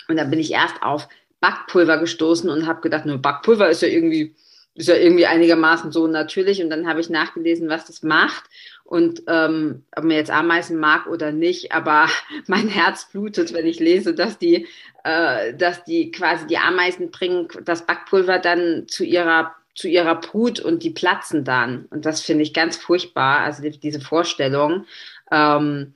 und 0.09 0.16
dann 0.16 0.31
bin 0.31 0.38
ich 0.38 0.52
erst 0.52 0.83
auf 0.83 1.09
Backpulver 1.40 1.99
gestoßen 1.99 2.49
und 2.49 2.66
habe 2.66 2.81
gedacht, 2.81 3.07
nur 3.07 3.19
Backpulver 3.19 3.69
ist 3.69 3.83
ja 3.83 3.88
irgendwie 3.88 4.35
ist 4.78 4.88
ja 4.88 4.95
irgendwie 4.95 5.25
einigermaßen 5.25 5.90
so 5.90 6.07
natürlich. 6.07 6.62
Und 6.62 6.69
dann 6.69 6.87
habe 6.87 7.00
ich 7.00 7.09
nachgelesen, 7.09 7.71
was 7.71 7.87
das 7.87 8.02
macht. 8.02 8.45
Und 8.85 9.23
ähm, 9.26 9.85
ob 9.97 10.05
man 10.05 10.16
jetzt 10.16 10.31
Ameisen 10.31 10.78
mag 10.78 11.07
oder 11.07 11.33
nicht, 11.33 11.73
aber 11.73 12.09
mein 12.47 12.69
Herz 12.69 13.09
blutet, 13.11 13.55
wenn 13.55 13.66
ich 13.66 13.81
lese, 13.81 14.14
dass 14.14 14.38
die, 14.38 14.66
äh, 15.02 15.55
dass 15.55 15.85
die 15.85 16.11
quasi 16.11 16.47
die 16.47 16.59
Ameisen 16.59 17.11
bringen 17.11 17.49
das 17.64 17.87
Backpulver 17.87 18.38
dann 18.38 18.87
zu 18.87 19.05
ihrer 19.05 19.55
zu 19.76 19.88
ihrer 19.88 20.14
Brut 20.14 20.59
und 20.59 20.83
die 20.83 20.90
platzen 20.90 21.45
dann. 21.45 21.87
Und 21.90 22.07
das 22.07 22.23
finde 22.23 22.43
ich 22.43 22.55
ganz 22.55 22.76
furchtbar, 22.76 23.40
also 23.40 23.62
die, 23.62 23.78
diese 23.78 24.00
Vorstellung. 24.00 24.87
Ähm, 25.31 25.95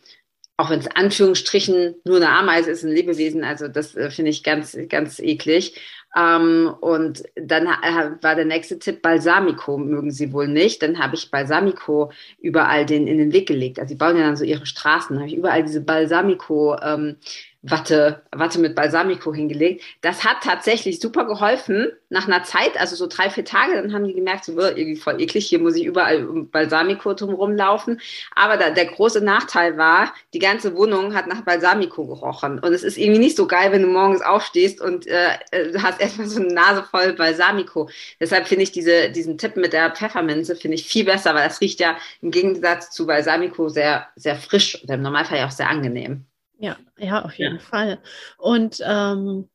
auch 0.60 0.68
wenn 0.68 0.80
es 0.80 0.88
Anführungsstrichen 0.88 1.94
nur 2.04 2.16
eine 2.16 2.28
Ameise 2.28 2.70
ist, 2.70 2.84
ein 2.84 2.92
Lebewesen, 2.92 3.44
also 3.44 3.66
das 3.66 3.96
äh, 3.96 4.10
finde 4.10 4.30
ich 4.30 4.42
ganz, 4.44 4.76
ganz 4.90 5.18
eklig. 5.18 5.80
Ähm, 6.14 6.74
und 6.80 7.22
dann 7.34 7.66
äh, 7.66 8.10
war 8.20 8.34
der 8.34 8.44
nächste 8.44 8.78
Tipp 8.78 9.00
Balsamico, 9.00 9.78
mögen 9.78 10.10
sie 10.10 10.34
wohl 10.34 10.48
nicht. 10.48 10.82
Dann 10.82 10.98
habe 10.98 11.14
ich 11.14 11.30
Balsamico 11.30 12.12
überall 12.40 12.84
den, 12.84 13.06
in 13.06 13.16
den 13.16 13.32
Weg 13.32 13.48
gelegt. 13.48 13.78
Also 13.78 13.90
sie 13.90 13.94
bauen 13.94 14.18
ja 14.18 14.24
dann 14.24 14.36
so 14.36 14.44
ihre 14.44 14.66
Straßen, 14.66 15.16
habe 15.16 15.28
ich 15.28 15.36
überall 15.36 15.62
diese 15.62 15.80
Balsamico 15.80 16.76
ähm, 16.82 17.16
Watte, 17.62 18.22
Watte 18.32 18.58
mit 18.58 18.74
Balsamico 18.74 19.34
hingelegt. 19.34 19.84
Das 20.00 20.24
hat 20.24 20.42
tatsächlich 20.42 20.98
super 20.98 21.26
geholfen. 21.26 21.92
Nach 22.08 22.26
einer 22.26 22.42
Zeit, 22.42 22.80
also 22.80 22.96
so 22.96 23.06
drei, 23.06 23.28
vier 23.28 23.44
Tage, 23.44 23.74
dann 23.74 23.92
haben 23.92 24.06
die 24.06 24.14
gemerkt, 24.14 24.46
so 24.46 24.58
irgendwie 24.58 24.96
voll 24.96 25.20
eklig, 25.20 25.46
hier 25.46 25.58
muss 25.58 25.76
ich 25.76 25.84
überall 25.84 26.22
Balsamico 26.50 27.12
drum 27.12 27.34
rumlaufen. 27.34 28.00
Aber 28.34 28.56
da, 28.56 28.70
der 28.70 28.86
große 28.86 29.22
Nachteil 29.22 29.76
war, 29.76 30.14
die 30.32 30.38
ganze 30.38 30.74
Wohnung 30.74 31.14
hat 31.14 31.26
nach 31.26 31.42
Balsamico 31.42 32.06
gerochen. 32.06 32.60
Und 32.60 32.72
es 32.72 32.82
ist 32.82 32.96
irgendwie 32.96 33.20
nicht 33.20 33.36
so 33.36 33.46
geil, 33.46 33.72
wenn 33.72 33.82
du 33.82 33.88
morgens 33.88 34.22
aufstehst 34.22 34.80
und 34.80 35.06
äh, 35.06 35.34
äh 35.50 35.78
hast 35.78 36.00
erstmal 36.00 36.28
so 36.28 36.40
eine 36.40 36.54
Nase 36.54 36.82
voll 36.90 37.12
Balsamico. 37.12 37.90
Deshalb 38.18 38.48
finde 38.48 38.62
ich 38.62 38.72
diese, 38.72 39.10
diesen 39.10 39.36
Tipp 39.36 39.56
mit 39.56 39.74
der 39.74 39.90
Pfefferminze 39.90 40.56
finde 40.56 40.76
ich 40.76 40.86
viel 40.86 41.04
besser, 41.04 41.34
weil 41.34 41.46
das 41.46 41.60
riecht 41.60 41.80
ja 41.80 41.96
im 42.22 42.30
Gegensatz 42.30 42.90
zu 42.90 43.06
Balsamico 43.06 43.68
sehr, 43.68 44.08
sehr 44.16 44.36
frisch 44.36 44.82
und 44.82 44.90
im 44.90 45.02
Normalfall 45.02 45.38
ja 45.38 45.46
auch 45.46 45.50
sehr 45.50 45.68
angenehm. 45.68 46.24
Ja, 46.60 46.76
ja, 46.98 47.24
auf 47.24 47.34
jeden 47.38 47.56
ja. 47.56 47.60
Fall. 47.60 48.02
Und 48.36 48.80
ähm, 48.84 49.48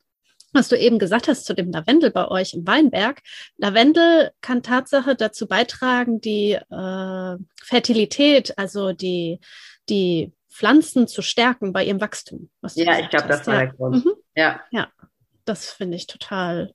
was 0.56 0.70
du 0.70 0.78
eben 0.78 0.98
gesagt 1.00 1.28
hast 1.28 1.46
zu 1.46 1.54
dem 1.54 1.72
Lavendel 1.72 2.12
bei 2.12 2.28
euch 2.30 2.54
im 2.54 2.66
Weinberg. 2.66 3.22
Lavendel 3.58 4.32
kann 4.42 4.64
Tatsache 4.64 5.16
dazu 5.16 5.48
beitragen, 5.48 6.22
die 6.22 6.54
äh, 6.54 7.38
Fertilität, 7.62 8.58
also 8.58 8.94
die, 8.94 9.42
die 9.90 10.34
Pflanzen 10.50 11.08
zu 11.08 11.22
stärken 11.22 11.74
bei 11.74 11.84
ihrem 11.84 12.00
Wachstum. 12.00 12.50
ja, 12.76 13.00
ich 13.00 13.10
glaube, 13.10 13.28
das 13.28 13.46
war 13.46 13.58
der 13.58 13.68
Grund. 13.74 14.06
Mhm. 14.06 14.14
Ja. 14.36 14.62
ja, 14.72 14.90
das 15.44 15.72
finde 15.72 15.98
ich 15.98 16.08
total 16.08 16.74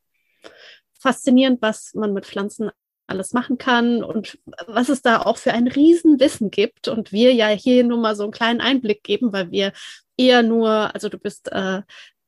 faszinierend, 0.98 1.62
was 1.62 1.94
man 1.94 2.12
mit 2.12 2.26
Pflanzen 2.26 2.70
alles 3.10 3.32
machen 3.32 3.58
kann 3.58 4.02
und 4.02 4.38
was 4.66 4.88
es 4.88 5.02
da 5.02 5.22
auch 5.22 5.36
für 5.36 5.52
ein 5.52 5.68
Riesenwissen 5.68 6.50
gibt 6.50 6.88
und 6.88 7.12
wir 7.12 7.34
ja 7.34 7.48
hier 7.48 7.84
nur 7.84 7.98
mal 7.98 8.16
so 8.16 8.22
einen 8.22 8.32
kleinen 8.32 8.60
Einblick 8.60 9.02
geben, 9.02 9.32
weil 9.32 9.50
wir 9.50 9.72
eher 10.16 10.42
nur, 10.42 10.94
also 10.94 11.08
du 11.08 11.18
bist 11.18 11.50
äh, 11.52 11.82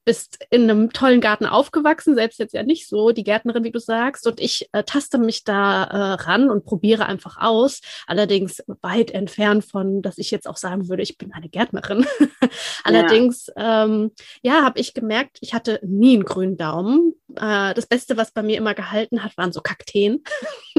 bist 0.04 0.44
in 0.50 0.62
einem 0.62 0.92
tollen 0.92 1.20
Garten 1.20 1.46
aufgewachsen, 1.46 2.14
selbst 2.14 2.38
jetzt 2.38 2.54
ja 2.54 2.62
nicht 2.62 2.88
so, 2.88 3.12
die 3.12 3.22
Gärtnerin, 3.22 3.64
wie 3.64 3.70
du 3.70 3.78
sagst. 3.78 4.26
Und 4.26 4.40
ich 4.40 4.68
äh, 4.72 4.82
taste 4.82 5.18
mich 5.18 5.44
da 5.44 5.84
äh, 5.84 6.12
ran 6.24 6.50
und 6.50 6.64
probiere 6.64 7.06
einfach 7.06 7.36
aus. 7.38 7.80
Allerdings 8.06 8.62
weit 8.80 9.12
entfernt 9.12 9.64
von, 9.64 10.02
dass 10.02 10.18
ich 10.18 10.30
jetzt 10.30 10.48
auch 10.48 10.56
sagen 10.56 10.88
würde, 10.88 11.02
ich 11.02 11.18
bin 11.18 11.32
eine 11.32 11.48
Gärtnerin. 11.48 12.06
Allerdings, 12.84 13.46
ja, 13.56 13.84
ähm, 13.84 14.10
ja 14.42 14.62
habe 14.62 14.80
ich 14.80 14.94
gemerkt, 14.94 15.38
ich 15.40 15.54
hatte 15.54 15.78
nie 15.82 16.14
einen 16.14 16.24
grünen 16.24 16.56
Daumen. 16.56 17.14
Äh, 17.36 17.74
das 17.74 17.86
Beste, 17.86 18.16
was 18.16 18.30
bei 18.30 18.42
mir 18.42 18.56
immer 18.56 18.74
gehalten 18.74 19.22
hat, 19.22 19.36
waren 19.36 19.52
so 19.52 19.60
Kakteen. 19.60 20.22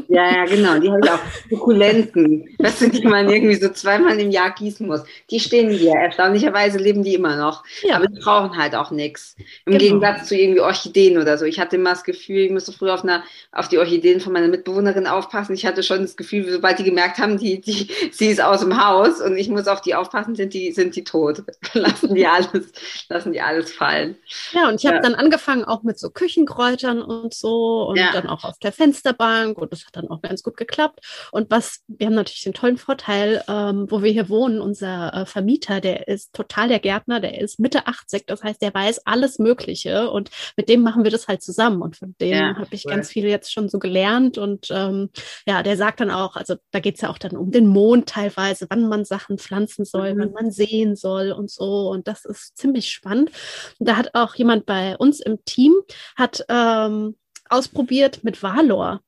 Ja, 0.07 0.31
ja, 0.31 0.45
genau. 0.45 0.79
Die 0.79 0.89
habe 0.89 0.99
ich 1.03 1.11
auch. 1.11 1.19
Sukulenten. 1.49 2.55
Weißt 2.59 2.81
du, 2.81 2.89
die 2.89 3.05
man 3.07 3.29
irgendwie 3.29 3.55
so 3.55 3.69
zweimal 3.69 4.19
im 4.19 4.31
Jahr 4.31 4.51
gießen 4.51 4.85
muss. 4.85 5.01
Die 5.29 5.39
stehen 5.39 5.69
hier. 5.69 5.93
Erstaunlicherweise 5.93 6.77
leben 6.77 7.03
die 7.03 7.15
immer 7.15 7.35
noch. 7.35 7.63
Ja. 7.81 7.95
Aber 7.95 8.07
die 8.07 8.19
brauchen 8.19 8.57
halt 8.57 8.75
auch 8.75 8.91
nichts. 8.91 9.35
Im 9.65 9.73
genau. 9.73 9.79
Gegensatz 9.79 10.27
zu 10.27 10.35
irgendwie 10.35 10.61
Orchideen 10.61 11.17
oder 11.17 11.37
so. 11.37 11.45
Ich 11.45 11.59
hatte 11.59 11.77
immer 11.77 11.91
das 11.91 12.03
Gefühl, 12.03 12.39
ich 12.39 12.51
musste 12.51 12.71
früher 12.71 12.93
auf, 12.93 13.03
einer, 13.03 13.23
auf 13.51 13.69
die 13.69 13.77
Orchideen 13.77 14.19
von 14.19 14.33
meiner 14.33 14.47
Mitbewohnerin 14.47 15.07
aufpassen. 15.07 15.53
Ich 15.53 15.65
hatte 15.65 15.83
schon 15.83 16.01
das 16.01 16.15
Gefühl, 16.15 16.51
sobald 16.51 16.79
die 16.79 16.83
gemerkt 16.83 17.17
haben, 17.17 17.37
die, 17.37 17.61
die, 17.61 17.89
sie 18.11 18.27
ist 18.27 18.41
aus 18.41 18.59
dem 18.59 18.83
Haus 18.83 19.21
und 19.21 19.37
ich 19.37 19.49
muss 19.49 19.67
auf 19.67 19.81
die 19.81 19.95
aufpassen, 19.95 20.35
sind 20.35 20.53
die, 20.53 20.71
sind 20.71 20.95
die 20.95 21.03
tot. 21.03 21.43
lassen 21.73 22.13
die 22.13 22.27
alles, 22.27 22.71
lassen 23.09 23.31
die 23.31 23.41
alles 23.41 23.71
fallen. 23.71 24.15
Ja, 24.51 24.69
und 24.69 24.75
ich 24.75 24.85
habe 24.85 24.97
ja. 24.97 25.01
dann 25.01 25.15
angefangen 25.15 25.63
auch 25.63 25.83
mit 25.83 25.97
so 25.99 26.09
Küchenkräutern 26.45 27.01
und 27.01 27.33
so 27.33 27.87
und 27.87 27.97
ja. 27.97 28.11
dann 28.11 28.27
auch 28.27 28.43
auf 28.43 28.57
der 28.59 28.71
Fensterbank 28.71 29.57
und 29.57 29.71
das 29.71 29.85
hat 29.85 29.95
dann 29.95 30.09
auch 30.09 30.21
ganz 30.21 30.43
gut 30.43 30.57
geklappt. 30.57 30.99
Und 31.31 31.49
was, 31.51 31.81
wir 31.87 32.07
haben 32.07 32.15
natürlich 32.15 32.43
den 32.43 32.53
tollen 32.53 32.77
Vorteil, 32.77 33.43
ähm, 33.47 33.87
wo 33.89 34.01
wir 34.01 34.11
hier 34.11 34.29
wohnen, 34.29 34.61
unser 34.61 35.13
äh, 35.13 35.25
Vermieter, 35.25 35.81
der 35.81 36.07
ist 36.07 36.33
total 36.33 36.67
der 36.67 36.79
Gärtner, 36.79 37.19
der 37.19 37.39
ist 37.39 37.59
Mitte 37.59 37.87
80, 37.87 38.25
das 38.25 38.43
heißt, 38.43 38.61
der 38.61 38.73
weiß 38.73 39.05
alles 39.05 39.39
Mögliche 39.39 40.09
und 40.09 40.29
mit 40.57 40.69
dem 40.69 40.81
machen 40.81 41.03
wir 41.03 41.11
das 41.11 41.27
halt 41.27 41.41
zusammen 41.41 41.81
und 41.81 41.95
von 41.95 42.15
dem 42.19 42.29
ja, 42.29 42.55
habe 42.55 42.67
ich 42.71 42.85
cool. 42.85 42.91
ganz 42.91 43.09
viel 43.09 43.25
jetzt 43.25 43.51
schon 43.51 43.69
so 43.69 43.79
gelernt 43.79 44.37
und 44.37 44.67
ähm, 44.71 45.09
ja, 45.45 45.63
der 45.63 45.77
sagt 45.77 45.99
dann 45.99 46.11
auch, 46.11 46.35
also 46.35 46.55
da 46.71 46.79
geht 46.79 46.95
es 46.95 47.01
ja 47.01 47.09
auch 47.09 47.17
dann 47.17 47.35
um 47.37 47.51
den 47.51 47.67
Mond 47.67 48.09
teilweise, 48.09 48.67
wann 48.69 48.87
man 48.87 49.05
Sachen 49.05 49.37
pflanzen 49.37 49.85
soll, 49.85 50.13
mhm. 50.13 50.19
wann 50.19 50.31
man 50.31 50.51
sehen 50.51 50.95
soll 50.95 51.31
und 51.31 51.49
so 51.49 51.89
und 51.89 52.07
das 52.07 52.25
ist 52.25 52.57
ziemlich 52.57 52.89
spannend. 52.89 53.31
Und 53.79 53.89
da 53.89 53.97
hat 53.97 54.13
auch 54.13 54.35
jemand 54.35 54.65
bei 54.65 54.97
uns 54.97 55.19
im 55.19 55.43
Team 55.45 55.73
hat 56.15 56.32
ähm, 56.49 57.15
ausprobiert 57.49 58.23
mit 58.23 58.41
Valor 58.41 59.01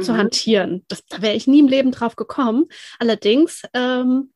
zu 0.00 0.12
mhm. 0.12 0.16
hantieren. 0.16 0.84
Das, 0.88 1.04
da 1.06 1.22
wäre 1.22 1.34
ich 1.34 1.46
nie 1.46 1.60
im 1.60 1.68
Leben 1.68 1.92
drauf 1.92 2.16
gekommen. 2.16 2.66
Allerdings 2.98 3.62
ähm, 3.74 4.32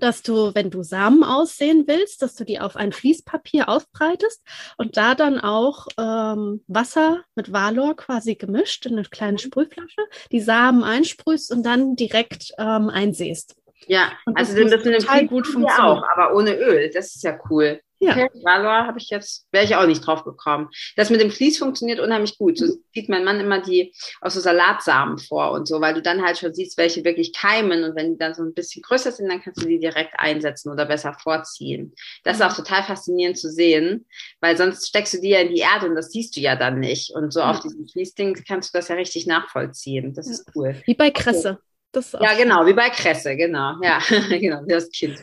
dass 0.00 0.22
du, 0.22 0.54
wenn 0.54 0.70
du 0.70 0.82
Samen 0.82 1.24
aussehen 1.24 1.84
willst, 1.86 2.22
dass 2.22 2.34
du 2.34 2.44
die 2.44 2.60
auf 2.60 2.76
ein 2.76 2.92
Fließpapier 2.92 3.68
aufbreitest 3.68 4.42
und 4.76 4.96
da 4.96 5.14
dann 5.14 5.38
auch 5.40 5.86
ähm, 5.98 6.62
Wasser 6.66 7.24
mit 7.34 7.52
Valor 7.52 7.96
quasi 7.96 8.34
gemischt 8.34 8.86
in 8.86 8.92
eine 8.92 9.04
kleine 9.04 9.34
mhm. 9.34 9.38
Sprühflasche, 9.38 10.02
die 10.32 10.40
Samen 10.40 10.82
einsprühst 10.82 11.52
und 11.52 11.64
dann 11.64 11.96
direkt 11.96 12.52
ähm, 12.58 12.88
einsäst. 12.88 13.56
Ja, 13.86 14.10
also 14.34 14.56
das, 14.60 14.82
das 14.82 14.82
total 14.82 15.26
gut 15.28 15.46
funktioniert. 15.46 15.78
auch, 15.78 16.02
aber 16.14 16.34
ohne 16.34 16.56
Öl. 16.56 16.90
Das 16.92 17.14
ist 17.14 17.22
ja 17.22 17.38
cool. 17.50 17.80
Ja. 18.06 18.12
Okay, 18.12 18.28
Valor 18.42 18.86
habe 18.86 18.98
ich 18.98 19.10
jetzt, 19.10 19.46
wäre 19.50 19.64
ich 19.64 19.74
auch 19.74 19.86
nicht 19.86 20.06
drauf 20.06 20.24
gekommen. 20.24 20.68
Das 20.94 21.10
mit 21.10 21.20
dem 21.20 21.30
Fließ 21.30 21.58
funktioniert 21.58 21.98
unheimlich 21.98 22.38
gut. 22.38 22.58
So 22.58 22.66
sieht 22.94 23.08
mein 23.08 23.24
Mann 23.24 23.40
immer 23.40 23.60
die 23.60 23.92
aus 24.20 24.34
so 24.34 24.40
Salatsamen 24.40 25.18
vor 25.18 25.50
und 25.50 25.66
so, 25.66 25.80
weil 25.80 25.94
du 25.94 26.02
dann 26.02 26.22
halt 26.22 26.38
schon 26.38 26.54
siehst, 26.54 26.78
welche 26.78 27.04
wirklich 27.04 27.32
keimen 27.32 27.84
und 27.84 27.96
wenn 27.96 28.12
die 28.12 28.18
dann 28.18 28.34
so 28.34 28.42
ein 28.42 28.54
bisschen 28.54 28.82
größer 28.82 29.10
sind, 29.10 29.28
dann 29.28 29.42
kannst 29.42 29.62
du 29.62 29.66
die 29.66 29.80
direkt 29.80 30.14
einsetzen 30.18 30.70
oder 30.70 30.86
besser 30.86 31.14
vorziehen. 31.14 31.94
Das 32.22 32.36
ist 32.36 32.42
auch 32.42 32.54
total 32.54 32.84
faszinierend 32.84 33.38
zu 33.38 33.50
sehen, 33.50 34.06
weil 34.40 34.56
sonst 34.56 34.86
steckst 34.86 35.14
du 35.14 35.20
die 35.20 35.30
ja 35.30 35.40
in 35.40 35.54
die 35.54 35.60
Erde 35.60 35.88
und 35.88 35.96
das 35.96 36.10
siehst 36.10 36.36
du 36.36 36.40
ja 36.40 36.54
dann 36.54 36.78
nicht. 36.78 37.10
Und 37.10 37.32
so 37.32 37.42
auf 37.42 37.60
diesem 37.60 37.88
Fließding 37.88 38.44
kannst 38.46 38.72
du 38.72 38.78
das 38.78 38.88
ja 38.88 38.94
richtig 38.94 39.26
nachvollziehen. 39.26 40.14
Das 40.14 40.28
ist 40.28 40.46
cool. 40.54 40.80
Wie 40.84 40.94
bei 40.94 41.10
Kresse. 41.10 41.58
Das 41.96 42.12
ja, 42.12 42.34
genau, 42.34 42.66
wie 42.66 42.74
bei 42.74 42.90
Kresse, 42.90 43.36
genau. 43.36 43.72
Ja, 43.80 44.00
genau, 44.28 44.60
wie 44.66 44.72
das 44.72 44.90
Kind, 44.90 45.18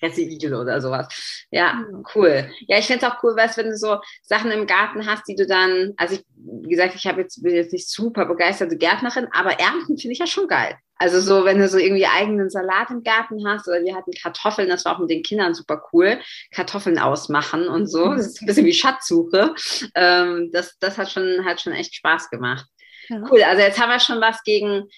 Kresse-Igel 0.00 0.56
oder 0.56 0.80
sowas. 0.80 1.06
Ja, 1.52 1.84
cool. 2.16 2.50
Ja, 2.66 2.78
ich 2.78 2.86
finde 2.88 3.06
es 3.06 3.12
auch 3.12 3.22
cool, 3.22 3.36
weißt, 3.36 3.56
wenn 3.58 3.70
du 3.70 3.76
so 3.76 3.98
Sachen 4.22 4.50
im 4.50 4.66
Garten 4.66 5.06
hast, 5.06 5.28
die 5.28 5.36
du 5.36 5.46
dann, 5.46 5.92
also 5.96 6.16
ich, 6.16 6.24
wie 6.34 6.70
gesagt, 6.70 6.96
ich 6.96 7.06
habe 7.06 7.20
jetzt, 7.20 7.44
bin 7.44 7.54
jetzt 7.54 7.72
nicht 7.72 7.88
super 7.88 8.26
begeisterte 8.26 8.76
Gärtnerin, 8.76 9.28
aber 9.30 9.60
Ernten 9.60 9.98
finde 9.98 10.14
ich 10.14 10.18
ja 10.18 10.26
schon 10.26 10.48
geil. 10.48 10.76
Also 10.96 11.20
so, 11.20 11.44
wenn 11.44 11.60
du 11.60 11.68
so 11.68 11.78
irgendwie 11.78 12.06
eigenen 12.06 12.50
Salat 12.50 12.90
im 12.90 13.04
Garten 13.04 13.46
hast 13.46 13.68
oder 13.68 13.84
wir 13.84 13.94
hatten 13.94 14.10
Kartoffeln, 14.10 14.68
das 14.68 14.84
war 14.84 14.96
auch 14.96 15.00
mit 15.00 15.10
den 15.10 15.22
Kindern 15.22 15.54
super 15.54 15.80
cool, 15.92 16.18
Kartoffeln 16.50 16.98
ausmachen 16.98 17.68
und 17.68 17.86
so. 17.86 18.14
Das 18.14 18.26
ist 18.26 18.42
ein 18.42 18.46
bisschen 18.46 18.66
wie 18.66 18.72
Schatzsuche. 18.72 19.54
Ähm, 19.94 20.50
das, 20.52 20.76
das 20.80 20.98
hat 20.98 21.12
schon, 21.12 21.44
hat 21.44 21.60
schon 21.60 21.72
echt 21.72 21.94
Spaß 21.94 22.30
gemacht. 22.30 22.66
Ja. 23.08 23.22
Cool, 23.30 23.42
also 23.44 23.62
jetzt 23.62 23.80
haben 23.80 23.90
wir 23.90 24.00
schon 24.00 24.20
was 24.20 24.42
gegen 24.42 24.88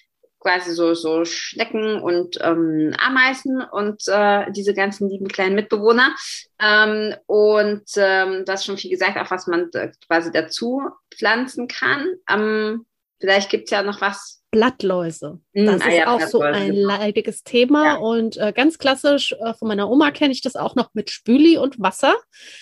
quasi 0.40 0.72
so, 0.72 0.94
so 0.94 1.24
Schnecken 1.24 2.00
und 2.00 2.38
ähm, 2.40 2.94
Ameisen 2.98 3.60
und 3.60 4.02
äh, 4.06 4.50
diese 4.52 4.74
ganzen 4.74 5.08
lieben 5.08 5.28
kleinen 5.28 5.54
Mitbewohner. 5.54 6.14
Ähm, 6.60 7.14
und 7.26 7.84
ähm, 7.96 8.44
das 8.44 8.64
schon 8.64 8.78
viel 8.78 8.90
gesagt, 8.90 9.16
auch 9.18 9.30
was 9.30 9.46
man 9.46 9.70
quasi 10.06 10.30
dazu 10.32 10.82
pflanzen 11.14 11.68
kann. 11.68 12.06
Ähm, 12.30 12.86
vielleicht 13.20 13.50
gibt's 13.50 13.70
ja 13.70 13.82
noch 13.82 14.00
was. 14.00 14.36
Blattläuse. 14.50 15.40
Hm, 15.54 15.66
das 15.66 15.82
ah, 15.82 15.88
ist 15.88 15.94
ja, 15.94 16.14
auch 16.14 16.20
so 16.22 16.40
ein 16.40 16.72
leidiges 16.74 17.44
Thema. 17.44 17.84
Ja. 17.84 17.94
Und 17.96 18.38
äh, 18.38 18.54
ganz 18.54 18.78
klassisch, 18.78 19.32
äh, 19.32 19.52
von 19.52 19.68
meiner 19.68 19.90
Oma 19.90 20.10
kenne 20.10 20.32
ich 20.32 20.40
das 20.40 20.56
auch 20.56 20.74
noch 20.74 20.94
mit 20.94 21.10
Spüli 21.10 21.58
und 21.58 21.78
Wasser. 21.78 22.14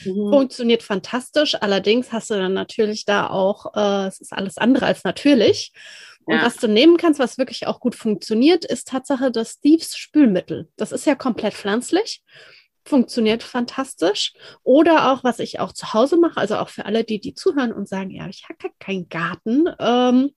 Mhm. 0.05 0.31
Funktioniert 0.33 0.83
fantastisch. 0.83 1.55
Allerdings 1.55 2.11
hast 2.11 2.31
du 2.31 2.35
dann 2.35 2.55
natürlich 2.55 3.05
da 3.05 3.29
auch, 3.31 3.73
äh, 3.77 4.09
es 4.09 4.21
ist 4.21 4.33
alles 4.33 4.59
andere 4.59 4.87
als 4.87 5.05
natürlich. 5.05 5.73
Und 6.27 6.37
ja. 6.37 6.45
was 6.45 6.57
du 6.57 6.67
nehmen 6.69 6.97
kannst, 6.97 7.21
was 7.21 7.39
wirklich 7.39 7.67
auch 7.67 7.81
gut 7.81 7.95
funktioniert, 7.95 8.65
ist 8.65 8.89
Tatsache 8.89 9.31
das 9.31 9.53
Steves 9.53 9.97
Spülmittel. 9.97 10.69
Das 10.77 10.93
ist 10.93 11.07
ja 11.07 11.15
komplett 11.15 11.55
pflanzlich. 11.55 12.23
funktioniert 12.85 13.43
fantastisch. 13.43 14.33
Oder 14.63 15.11
auch, 15.13 15.25
was 15.25 15.41
ich 15.41 15.59
auch 15.59 15.73
zu 15.73 15.93
Hause 15.93 16.17
mache, 16.17 16.37
also 16.37 16.57
auch 16.57 16.69
für 16.69 16.85
alle, 16.85 17.03
die, 17.03 17.21
die 17.21 17.35
zuhören 17.35 17.73
und 17.73 17.89
sagen, 17.89 18.11
ja, 18.11 18.29
ich 18.29 18.45
habe 18.49 18.71
keinen 18.79 19.09
Garten. 19.09 19.65
Ähm, 19.81 20.31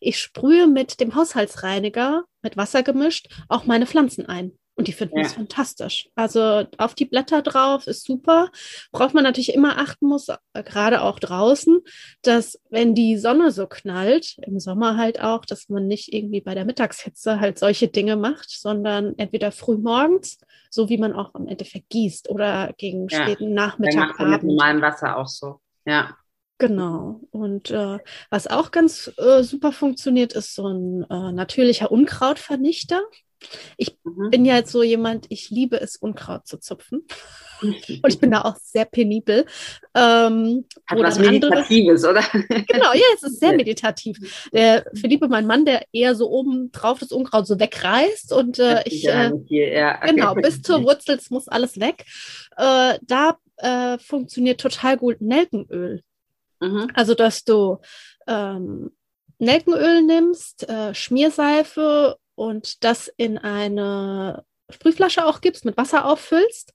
ich 0.00 0.20
sprühe 0.20 0.68
mit 0.68 1.00
dem 1.00 1.14
Haushaltsreiniger, 1.16 2.24
mit 2.42 2.56
Wasser 2.56 2.82
gemischt, 2.84 3.28
auch 3.48 3.64
meine 3.64 3.86
Pflanzen 3.86 4.26
ein. 4.26 4.52
Und 4.78 4.88
die 4.88 4.92
finden 4.92 5.18
es 5.20 5.32
fantastisch. 5.32 6.10
Also 6.14 6.64
auf 6.76 6.94
die 6.94 7.06
Blätter 7.06 7.40
drauf 7.40 7.86
ist 7.86 8.04
super. 8.04 8.50
Braucht 8.92 9.14
man 9.14 9.24
natürlich 9.24 9.54
immer 9.54 9.78
achten 9.78 10.06
muss, 10.06 10.28
äh, 10.28 10.62
gerade 10.62 11.00
auch 11.00 11.18
draußen, 11.18 11.80
dass 12.20 12.60
wenn 12.68 12.94
die 12.94 13.16
Sonne 13.16 13.52
so 13.52 13.66
knallt, 13.66 14.36
im 14.42 14.60
Sommer 14.60 14.98
halt 14.98 15.22
auch, 15.22 15.46
dass 15.46 15.70
man 15.70 15.86
nicht 15.86 16.12
irgendwie 16.12 16.42
bei 16.42 16.54
der 16.54 16.66
Mittagshitze 16.66 17.40
halt 17.40 17.58
solche 17.58 17.88
Dinge 17.88 18.16
macht, 18.16 18.50
sondern 18.50 19.14
entweder 19.16 19.50
früh 19.50 19.78
morgens, 19.78 20.38
so 20.68 20.90
wie 20.90 20.98
man 20.98 21.14
auch 21.14 21.34
im 21.34 21.48
Endeffekt 21.48 21.88
gießt, 21.88 22.28
oder 22.28 22.74
gegen 22.76 23.08
ja. 23.08 23.22
späten 23.22 23.54
Nachmittag. 23.54 24.20
Abend. 24.20 24.30
Mit 24.30 24.42
normalem 24.42 24.82
Wasser 24.82 25.16
auch 25.16 25.28
so. 25.28 25.60
Ja. 25.86 26.16
Genau. 26.58 27.20
Und 27.30 27.70
äh, 27.70 27.98
was 28.30 28.46
auch 28.46 28.70
ganz 28.70 29.12
äh, 29.18 29.42
super 29.42 29.72
funktioniert, 29.72 30.32
ist 30.32 30.54
so 30.54 30.66
ein 30.66 31.04
äh, 31.10 31.32
natürlicher 31.32 31.90
Unkrautvernichter. 31.90 33.02
Ich 33.76 33.98
mhm. 34.04 34.30
bin 34.30 34.44
ja 34.44 34.56
jetzt 34.56 34.72
so 34.72 34.82
jemand, 34.82 35.26
ich 35.28 35.50
liebe 35.50 35.80
es, 35.80 35.96
Unkraut 35.96 36.46
zu 36.46 36.58
zupfen. 36.58 37.06
Und 37.62 37.76
ich 38.06 38.20
bin 38.20 38.30
da 38.30 38.42
auch 38.42 38.56
sehr 38.56 38.84
penibel. 38.84 39.46
Ähm, 39.94 40.66
Hat 40.86 40.98
was 40.98 41.18
Meditatives, 41.18 42.04
andere, 42.04 42.28
oder? 42.28 42.44
Genau, 42.68 42.92
ja, 42.92 43.04
es 43.14 43.22
ist 43.22 43.40
sehr 43.40 43.54
meditativ. 43.56 44.48
Der 44.52 44.84
Philippe, 44.94 45.28
mein 45.28 45.46
Mann, 45.46 45.64
der 45.64 45.84
eher 45.92 46.14
so 46.14 46.30
oben 46.30 46.70
drauf 46.72 46.98
das 46.98 47.12
Unkraut 47.12 47.46
so 47.46 47.58
wegreißt 47.58 48.32
und 48.32 48.58
äh, 48.58 48.82
ich, 48.84 49.06
äh, 49.06 49.30
ja. 49.48 49.96
genau, 50.06 50.34
bis 50.42 50.62
zur 50.62 50.82
Wurzel, 50.84 51.16
es 51.16 51.30
muss 51.30 51.48
alles 51.48 51.80
weg. 51.80 52.04
Äh, 52.56 52.98
da 53.02 53.38
äh, 53.56 53.98
funktioniert 53.98 54.60
total 54.60 54.96
gut 54.96 55.20
Nelkenöl. 55.20 56.02
Mhm. 56.60 56.90
Also, 56.94 57.14
dass 57.14 57.44
du 57.44 57.78
ähm, 58.26 58.90
Nelkenöl 59.38 60.02
nimmst, 60.02 60.68
äh, 60.68 60.94
Schmierseife 60.94 62.16
und 62.36 62.84
das 62.84 63.08
in 63.16 63.38
eine 63.38 64.44
Sprühflasche 64.70 65.26
auch 65.26 65.40
gibst, 65.40 65.64
mit 65.64 65.76
Wasser 65.76 66.04
auffüllst 66.04 66.74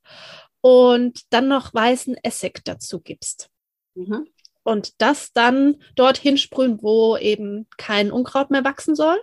und 0.59 1.21
dann 1.29 1.47
noch 1.47 1.73
weißen 1.73 2.17
Essig 2.23 2.61
dazu 2.65 2.99
gibst. 2.99 3.49
Mhm. 3.95 4.27
Und 4.63 5.01
das 5.01 5.33
dann 5.33 5.81
dorthin 5.95 6.37
sprühen, 6.37 6.81
wo 6.81 7.17
eben 7.17 7.67
kein 7.77 8.11
Unkraut 8.11 8.51
mehr 8.51 8.63
wachsen 8.63 8.95
soll. 8.95 9.19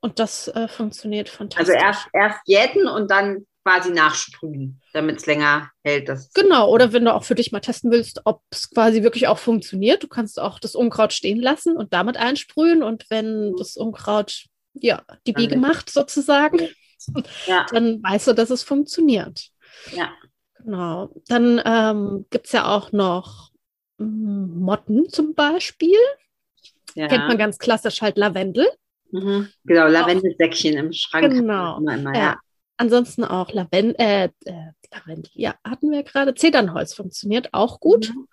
Und 0.00 0.18
das 0.18 0.48
äh, 0.48 0.68
funktioniert 0.68 1.28
fantastisch. 1.28 1.74
Also 1.74 1.86
erst, 1.86 2.08
erst 2.12 2.40
jäten 2.44 2.86
und 2.86 3.10
dann 3.10 3.46
quasi 3.64 3.90
nachsprühen, 3.90 4.80
damit 4.92 5.16
es 5.16 5.26
länger 5.26 5.70
hält. 5.82 6.08
Das 6.08 6.32
genau, 6.32 6.70
oder 6.70 6.92
wenn 6.92 7.04
du 7.04 7.14
auch 7.14 7.24
für 7.24 7.34
dich 7.34 7.52
mal 7.52 7.60
testen 7.60 7.90
willst, 7.90 8.20
ob 8.24 8.42
es 8.50 8.70
quasi 8.70 9.02
wirklich 9.02 9.28
auch 9.28 9.38
funktioniert, 9.38 10.02
du 10.02 10.08
kannst 10.08 10.38
auch 10.38 10.58
das 10.58 10.74
Unkraut 10.74 11.12
stehen 11.12 11.40
lassen 11.40 11.76
und 11.76 11.92
damit 11.92 12.16
einsprühen. 12.16 12.82
Und 12.82 13.06
wenn 13.10 13.54
das 13.56 13.76
Unkraut 13.76 14.46
ja, 14.82 15.02
die 15.26 15.32
Biege 15.32 15.56
macht 15.56 15.90
sozusagen, 15.90 16.68
ja. 17.46 17.66
dann 17.70 18.02
weißt 18.02 18.28
du, 18.28 18.32
dass 18.32 18.50
es 18.50 18.62
funktioniert. 18.62 19.48
Ja. 19.94 20.12
Genau. 20.64 21.10
Dann 21.28 21.60
ähm, 21.64 22.26
gibt 22.30 22.46
es 22.46 22.52
ja 22.52 22.66
auch 22.66 22.92
noch 22.92 23.50
Motten 23.98 25.08
zum 25.08 25.34
Beispiel. 25.34 25.96
Ja. 26.94 27.08
Kennt 27.08 27.28
man 27.28 27.38
ganz 27.38 27.58
klassisch 27.58 28.02
halt 28.02 28.16
Lavendel. 28.18 28.68
Mhm. 29.10 29.48
Genau, 29.64 29.86
Lavendelsäckchen 29.86 30.76
im 30.76 30.92
Schrank. 30.92 31.32
Genau. 31.32 31.78
Immer, 31.78 31.96
ja. 31.96 32.12
ja. 32.14 32.36
Ansonsten 32.76 33.24
auch 33.24 33.52
Lavendel, 33.52 33.94
äh, 33.98 34.28
äh, 34.44 34.72
Lavendel, 34.92 35.30
ja, 35.34 35.54
hatten 35.64 35.90
wir 35.90 36.02
gerade. 36.02 36.34
Zedernholz 36.34 36.94
funktioniert 36.94 37.48
auch 37.52 37.80
gut. 37.80 38.10
Mhm. 38.14 38.28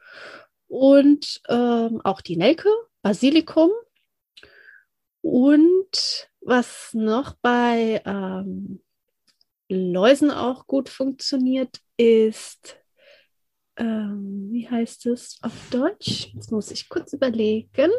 Und 0.68 1.42
ähm, 1.48 2.02
auch 2.04 2.22
die 2.22 2.38
Nelke, 2.38 2.70
Basilikum. 3.02 3.72
Und 5.22 6.30
was 6.46 6.94
noch 6.94 7.34
bei 7.42 8.02
ähm, 8.06 8.82
Läusen 9.68 10.32
auch 10.32 10.68
gut 10.68 10.90
funktioniert, 10.90 11.80
ist, 11.98 12.78
ähm, 13.78 14.50
wie 14.52 14.70
heißt 14.70 15.08
es 15.08 15.40
auf 15.42 15.54
Deutsch? 15.72 16.30
Jetzt 16.34 16.52
muss 16.52 16.72
ich 16.72 16.88
kurz 16.88 17.14
überlegen. 17.14 17.92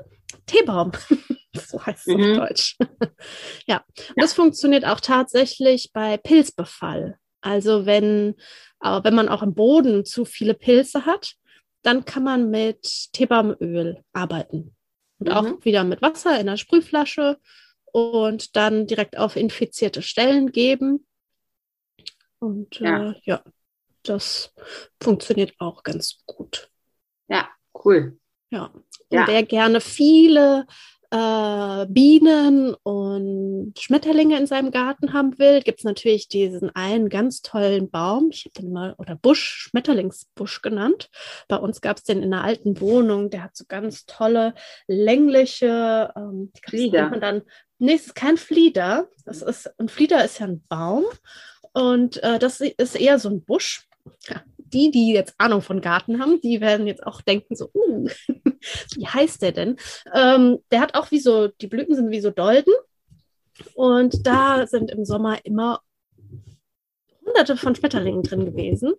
Teebaum. 0.46 0.92
so 1.54 1.84
heißt 1.84 2.06
es 2.06 2.14
mhm. 2.14 2.30
auf 2.30 2.48
Deutsch. 2.48 2.76
ja, 3.66 3.84
und 4.10 4.22
das 4.22 4.32
funktioniert 4.32 4.84
auch 4.84 5.00
tatsächlich 5.00 5.90
bei 5.92 6.16
Pilzbefall. 6.16 7.18
Also 7.40 7.84
wenn, 7.84 8.36
äh, 8.80 9.00
wenn 9.02 9.14
man 9.14 9.28
auch 9.28 9.42
im 9.42 9.54
Boden 9.54 10.04
zu 10.04 10.24
viele 10.24 10.54
Pilze 10.54 11.04
hat, 11.04 11.34
dann 11.82 12.04
kann 12.04 12.22
man 12.22 12.50
mit 12.50 13.12
Teebaumöl 13.12 14.02
arbeiten. 14.12 14.76
Und 15.18 15.28
mhm. 15.28 15.32
auch 15.32 15.64
wieder 15.64 15.82
mit 15.82 16.00
Wasser 16.00 16.38
in 16.38 16.46
der 16.46 16.56
Sprühflasche 16.56 17.38
und 17.96 18.56
dann 18.56 18.86
direkt 18.86 19.16
auf 19.16 19.36
infizierte 19.36 20.02
Stellen 20.02 20.52
geben. 20.52 21.06
Und 22.38 22.78
ja, 22.78 23.12
äh, 23.12 23.14
ja 23.24 23.42
das 24.02 24.52
funktioniert 25.02 25.54
auch 25.58 25.82
ganz 25.82 26.22
gut. 26.26 26.68
Ja, 27.28 27.48
cool. 27.86 28.18
Ja. 28.50 28.66
Und 28.66 28.84
ja. 29.08 29.26
wer 29.26 29.42
gerne 29.44 29.80
viele 29.80 30.66
äh, 31.10 31.86
Bienen 31.88 32.74
und 32.82 33.74
Schmetterlinge 33.78 34.38
in 34.38 34.46
seinem 34.46 34.70
Garten 34.70 35.12
haben 35.12 35.38
will, 35.38 35.62
gibt 35.62 35.80
es 35.80 35.84
natürlich 35.84 36.28
diesen 36.28 36.74
einen 36.74 37.08
ganz 37.08 37.42
tollen 37.42 37.90
Baum. 37.90 38.30
Ich 38.30 38.44
habe 38.44 38.60
den 38.60 38.72
mal, 38.72 38.94
oder 38.98 39.14
Busch, 39.14 39.68
Schmetterlingsbusch 39.68 40.62
genannt. 40.62 41.08
Bei 41.48 41.56
uns 41.56 41.80
gab 41.80 41.98
es 41.98 42.04
den 42.04 42.22
in 42.22 42.32
einer 42.32 42.44
alten 42.44 42.80
Wohnung. 42.80 43.30
Der 43.30 43.44
hat 43.44 43.56
so 43.56 43.64
ganz 43.68 44.06
tolle, 44.06 44.54
längliche, 44.88 46.12
ähm, 46.16 46.50
Flieder. 46.64 47.10
Man 47.10 47.20
dann, 47.20 47.42
nee, 47.78 47.94
es 47.94 48.06
ist 48.06 48.14
kein 48.14 48.36
Flieder. 48.36 49.08
Das 49.24 49.42
ist, 49.42 49.70
ein 49.78 49.88
Flieder 49.88 50.24
ist 50.24 50.38
ja 50.40 50.46
ein 50.46 50.62
Baum. 50.68 51.04
Und 51.72 52.22
äh, 52.22 52.38
das 52.38 52.60
ist 52.60 52.96
eher 52.96 53.18
so 53.18 53.28
ein 53.28 53.44
Busch. 53.44 53.88
Ja, 54.28 54.42
die, 54.56 54.90
die 54.90 55.12
jetzt 55.12 55.34
Ahnung 55.38 55.62
von 55.62 55.80
Garten 55.80 56.20
haben, 56.20 56.40
die 56.40 56.60
werden 56.60 56.86
jetzt 56.86 57.06
auch 57.06 57.20
denken 57.22 57.54
so, 57.54 57.70
uh, 57.74 58.08
wie 58.96 59.06
heißt 59.06 59.42
der 59.42 59.52
denn? 59.52 59.76
Ähm, 60.14 60.58
der 60.70 60.80
hat 60.80 60.94
auch 60.94 61.10
wie 61.10 61.18
so, 61.18 61.48
die 61.48 61.66
Blüten 61.66 61.94
sind 61.94 62.10
wie 62.10 62.20
so 62.20 62.30
Dolden. 62.30 62.72
Und 63.74 64.26
da 64.26 64.66
sind 64.66 64.90
im 64.90 65.04
Sommer 65.04 65.44
immer 65.44 65.80
hunderte 67.26 67.56
von 67.56 67.74
Schmetterlingen 67.74 68.22
drin 68.22 68.44
gewesen. 68.44 68.94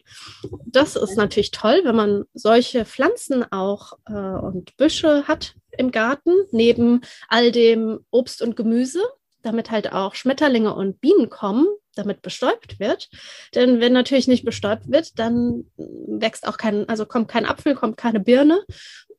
Das 0.65 0.95
ist 0.95 1.15
natürlich 1.15 1.51
toll, 1.51 1.81
wenn 1.83 1.95
man 1.95 2.25
solche 2.33 2.85
Pflanzen 2.85 3.49
auch 3.51 3.93
äh, 4.05 4.13
und 4.13 4.75
Büsche 4.77 5.27
hat 5.27 5.55
im 5.77 5.91
Garten, 5.91 6.31
neben 6.51 7.01
all 7.29 7.51
dem 7.51 7.99
Obst 8.11 8.41
und 8.41 8.55
Gemüse, 8.55 9.01
damit 9.43 9.71
halt 9.71 9.93
auch 9.93 10.15
Schmetterlinge 10.15 10.73
und 10.75 10.99
Bienen 10.99 11.29
kommen, 11.29 11.67
damit 11.95 12.21
bestäubt 12.21 12.79
wird. 12.79 13.09
Denn 13.55 13.79
wenn 13.79 13.93
natürlich 13.93 14.27
nicht 14.27 14.45
bestäubt 14.45 14.91
wird, 14.91 15.17
dann 15.17 15.65
wächst 15.77 16.47
auch 16.47 16.57
kein, 16.57 16.87
also 16.89 17.05
kommt 17.05 17.27
kein 17.27 17.45
Apfel, 17.45 17.75
kommt 17.75 17.97
keine 17.97 18.19
Birne. 18.19 18.63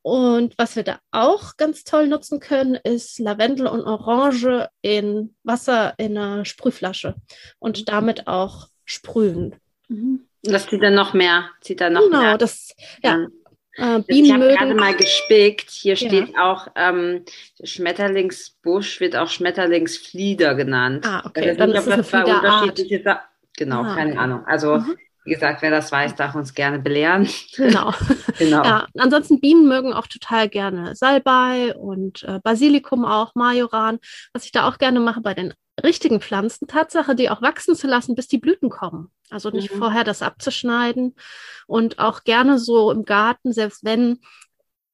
Und 0.03 0.55
was 0.57 0.77
wir 0.77 0.85
da 0.85 1.01
auch 1.11 1.57
ganz 1.57 1.85
toll 1.85 2.07
nutzen 2.07 2.41
können, 2.41 2.77
ist 2.77 3.19
Lavendel 3.19 3.67
und 3.67 3.83
Orange 3.83 4.69
in 4.81 5.35
Wasser 5.43 5.95
in 5.99 6.17
einer 6.17 6.45
Sprühflasche 6.45 7.17
und 7.59 7.89
damit 7.89 8.27
auch 8.27 8.69
sprühen. 8.89 9.55
Mhm. 9.89 10.25
Das 10.43 10.67
zieht 10.67 10.83
dann 10.83 10.95
noch 10.95 11.15
mehr, 11.15 11.51
zieht 11.61 11.81
dann 11.81 11.93
noch 11.93 12.03
genau, 12.03 12.19
mehr. 12.19 12.27
Genau, 12.29 12.37
das, 12.39 12.75
ja. 13.03 13.27
Äh, 13.77 14.03
ich 14.07 14.33
habe 14.33 14.49
gerade 14.49 14.75
mal 14.75 14.95
gespickt. 14.95 15.71
Hier 15.71 15.95
ja. 15.95 16.09
steht 16.09 16.39
auch 16.39 16.69
ähm, 16.75 17.25
Schmetterlingsbusch 17.63 19.01
wird 19.01 19.17
auch 19.17 19.29
Schmetterlingsflieder 19.29 20.55
genannt. 20.55 21.07
Ah, 21.07 21.23
okay. 21.25 21.55
Dann 21.57 21.71
nicht, 21.71 21.79
ist 21.79 21.89
das 21.89 22.09
zwei 22.09 22.25
unterschiedliche 22.25 23.21
Genau, 23.57 23.83
ah, 23.83 23.95
keine 23.95 24.13
okay. 24.13 24.19
Ahnung. 24.19 24.47
Also 24.47 24.79
mhm. 24.79 24.97
wie 25.25 25.33
gesagt, 25.33 25.63
wer 25.63 25.71
das 25.71 25.91
weiß, 25.91 26.15
darf 26.15 26.35
uns 26.35 26.55
gerne 26.55 26.79
belehren. 26.79 27.29
Genau. 27.57 27.93
genau. 28.39 28.65
Ja, 28.65 28.87
ansonsten 28.97 29.41
Bienen 29.41 29.69
mögen 29.69 29.93
auch 29.93 30.07
total 30.07 30.49
gerne 30.49 30.95
Salbei 30.95 31.75
und 31.77 32.23
äh, 32.23 32.39
Basilikum 32.43 33.05
auch, 33.05 33.35
Majoran. 33.35 33.99
Was 34.33 34.45
ich 34.45 34.53
da 34.53 34.69
auch 34.69 34.79
gerne 34.79 35.01
mache 35.01 35.21
bei 35.21 35.35
den 35.35 35.55
richtigen 35.83 36.21
Pflanzen, 36.21 36.67
Tatsache, 36.67 37.15
die 37.15 37.31
auch 37.31 37.43
wachsen 37.43 37.75
zu 37.75 37.87
lassen, 37.87 38.15
bis 38.15 38.29
die 38.29 38.39
Blüten 38.39 38.71
kommen. 38.71 39.11
Also 39.31 39.51
nicht 39.51 39.73
mhm. 39.73 39.79
vorher 39.79 40.05
das 40.05 40.23
abzuschneiden 40.23 41.15
und 41.67 41.99
auch 41.99 42.25
gerne 42.25 42.59
so 42.59 42.91
im 42.91 43.05
Garten, 43.05 43.53
selbst 43.53 43.85
wenn 43.85 44.21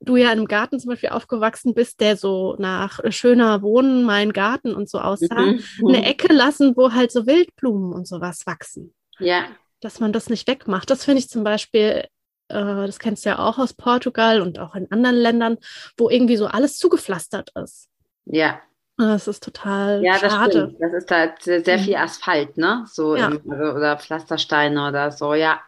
du 0.01 0.17
ja 0.17 0.27
in 0.27 0.39
einem 0.39 0.49
Garten 0.49 0.79
zum 0.79 0.91
Beispiel 0.91 1.11
aufgewachsen 1.11 1.75
bist, 1.75 2.01
der 2.01 2.17
so 2.17 2.57
nach 2.59 3.01
schöner 3.11 3.63
Wohnen, 3.63 4.05
mein 4.05 4.33
Garten 4.33 4.75
und 4.75 4.89
so 4.89 4.99
aussah, 4.99 5.41
mhm. 5.41 5.61
eine. 5.87 6.05
Ecke 6.05 6.33
lassen, 6.33 6.77
wo 6.77 6.93
halt 6.93 7.11
so 7.11 7.27
Wildblumen 7.27 7.93
und 7.93 8.07
sowas 8.07 8.47
wachsen. 8.47 8.95
Ja. 9.19 9.47
Dass 9.81 10.01
man 10.01 10.13
das 10.13 10.29
nicht 10.29 10.47
wegmacht. 10.49 10.91
Das 10.91 11.05
finde 11.05 11.21
ich 11.21 11.29
zum 11.29 11.45
Beispiel, 11.45 12.07
äh, 12.49 12.87
das 12.87 12.99
kennst 12.99 13.25
du 13.25 13.31
ja 13.31 13.39
auch 13.39 13.59
aus 13.59 13.73
Portugal 13.73 14.43
und 14.43 14.59
auch 14.59 14.75
in 14.75 14.91
anderen 14.91 15.17
Ländern, 15.17 15.59
wo 15.97 16.11
irgendwie 16.11 16.37
so 16.37 16.47
alles 16.47 16.79
zugepflastert 16.79 17.51
ist. 17.63 17.89
Ja. 18.27 18.61
Das 18.97 19.29
ist 19.29 19.43
total 19.43 20.01
ja, 20.03 20.19
das 20.19 20.33
schade. 20.35 20.51
Stimmt. 20.51 20.77
Das 20.81 20.93
ist 20.93 21.11
halt 21.11 21.43
sehr, 21.43 21.65
sehr 21.65 21.79
viel 21.79 21.97
Asphalt, 21.97 22.57
ne? 22.57 22.85
So 22.91 23.15
Ja. 23.15 23.29
im, 23.29 23.41
also, 23.49 23.77
oder 23.77 23.99
Pflastersteine 23.99 24.89
oder 24.89 25.11
so, 25.13 25.35
ja. 25.35 25.61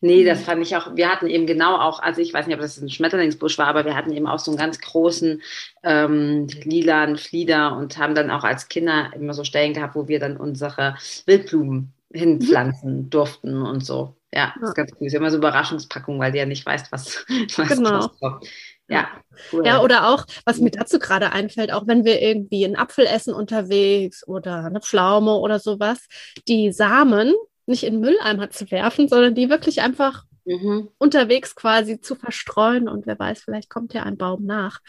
Nee, 0.00 0.24
das 0.24 0.42
fand 0.42 0.62
ich 0.62 0.76
auch, 0.76 0.96
wir 0.96 1.10
hatten 1.10 1.26
eben 1.28 1.46
genau 1.46 1.76
auch, 1.78 2.00
also 2.00 2.20
ich 2.22 2.32
weiß 2.32 2.46
nicht, 2.46 2.54
ob 2.56 2.60
das 2.62 2.78
ein 2.78 2.88
Schmetterlingsbusch 2.90 3.58
war, 3.58 3.66
aber 3.66 3.84
wir 3.84 3.94
hatten 3.94 4.12
eben 4.12 4.26
auch 4.26 4.38
so 4.38 4.50
einen 4.50 4.58
ganz 4.58 4.80
großen 4.80 5.42
ähm, 5.82 6.46
lilanen 6.64 7.18
Flieder 7.18 7.76
und 7.76 7.98
haben 7.98 8.14
dann 8.14 8.30
auch 8.30 8.44
als 8.44 8.68
Kinder 8.68 9.10
immer 9.14 9.34
so 9.34 9.44
Stellen 9.44 9.74
gehabt, 9.74 9.94
wo 9.94 10.08
wir 10.08 10.18
dann 10.20 10.36
unsere 10.38 10.96
Wildblumen 11.26 11.92
hinpflanzen 12.12 13.10
durften 13.10 13.62
und 13.62 13.84
so. 13.84 14.14
Ja, 14.32 14.54
das 14.60 14.70
ist 14.70 14.74
ganz 14.74 14.90
cool. 15.00 15.06
Ist 15.06 15.12
ja 15.12 15.18
immer 15.20 15.30
so 15.30 15.36
Überraschungspackung, 15.38 16.18
weil 16.18 16.32
du 16.32 16.38
ja 16.38 16.46
nicht 16.46 16.64
weißt, 16.66 16.90
was, 16.92 17.24
was 17.56 17.78
Genau. 17.78 18.08
kommt. 18.20 18.46
Ja, 18.88 19.08
cool. 19.52 19.66
Ja, 19.66 19.82
oder 19.82 20.08
auch, 20.08 20.24
was 20.44 20.58
mir 20.60 20.70
dazu 20.70 20.98
gerade 20.98 21.32
einfällt, 21.32 21.72
auch 21.72 21.86
wenn 21.86 22.04
wir 22.04 22.22
irgendwie 22.22 22.64
einen 22.64 22.76
Apfel 22.76 23.06
essen 23.06 23.34
unterwegs 23.34 24.26
oder 24.26 24.64
eine 24.64 24.80
Pflaume 24.80 25.34
oder 25.36 25.58
sowas, 25.58 26.06
die 26.48 26.72
Samen 26.72 27.34
nicht 27.66 27.84
in 27.84 28.00
Mülleimer 28.00 28.50
zu 28.50 28.70
werfen, 28.70 29.08
sondern 29.08 29.34
die 29.34 29.50
wirklich 29.50 29.82
einfach 29.82 30.24
mhm. 30.46 30.88
unterwegs 30.98 31.54
quasi 31.54 32.00
zu 32.00 32.14
verstreuen 32.14 32.88
und 32.88 33.06
wer 33.06 33.18
weiß, 33.18 33.42
vielleicht 33.42 33.68
kommt 33.68 33.92
ja 33.92 34.04
ein 34.04 34.16
Baum 34.16 34.46
nach. 34.46 34.80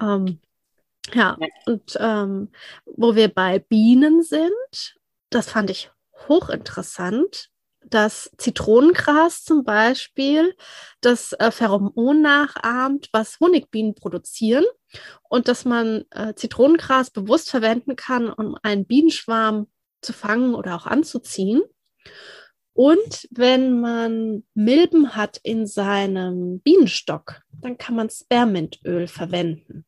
Ähm, 0.00 0.40
ja, 1.12 1.36
Ja. 1.40 1.48
und 1.66 1.96
ähm, 1.98 2.50
wo 2.86 3.16
wir 3.16 3.28
bei 3.28 3.58
Bienen 3.58 4.22
sind, 4.22 4.96
das 5.30 5.50
fand 5.50 5.70
ich 5.70 5.90
hochinteressant, 6.28 7.48
dass 7.84 8.30
Zitronengras 8.38 9.44
zum 9.44 9.64
Beispiel 9.64 10.54
das 11.00 11.32
äh, 11.34 11.50
Pheromon 11.50 12.22
nachahmt, 12.22 13.08
was 13.12 13.38
Honigbienen 13.40 13.94
produzieren 13.94 14.64
und 15.28 15.48
dass 15.48 15.64
man 15.64 16.04
äh, 16.10 16.34
Zitronengras 16.34 17.10
bewusst 17.10 17.50
verwenden 17.50 17.96
kann, 17.96 18.30
um 18.30 18.56
einen 18.62 18.86
Bienenschwarm 18.86 19.66
zu 20.00 20.12
fangen 20.12 20.54
oder 20.54 20.74
auch 20.76 20.86
anzuziehen. 20.86 21.62
Und 22.74 23.28
wenn 23.30 23.80
man 23.80 24.44
Milben 24.54 25.14
hat 25.14 25.38
in 25.42 25.66
seinem 25.66 26.60
Bienenstock, 26.60 27.42
dann 27.60 27.76
kann 27.76 27.94
man 27.94 28.08
Spermintöl 28.08 29.08
verwenden. 29.08 29.84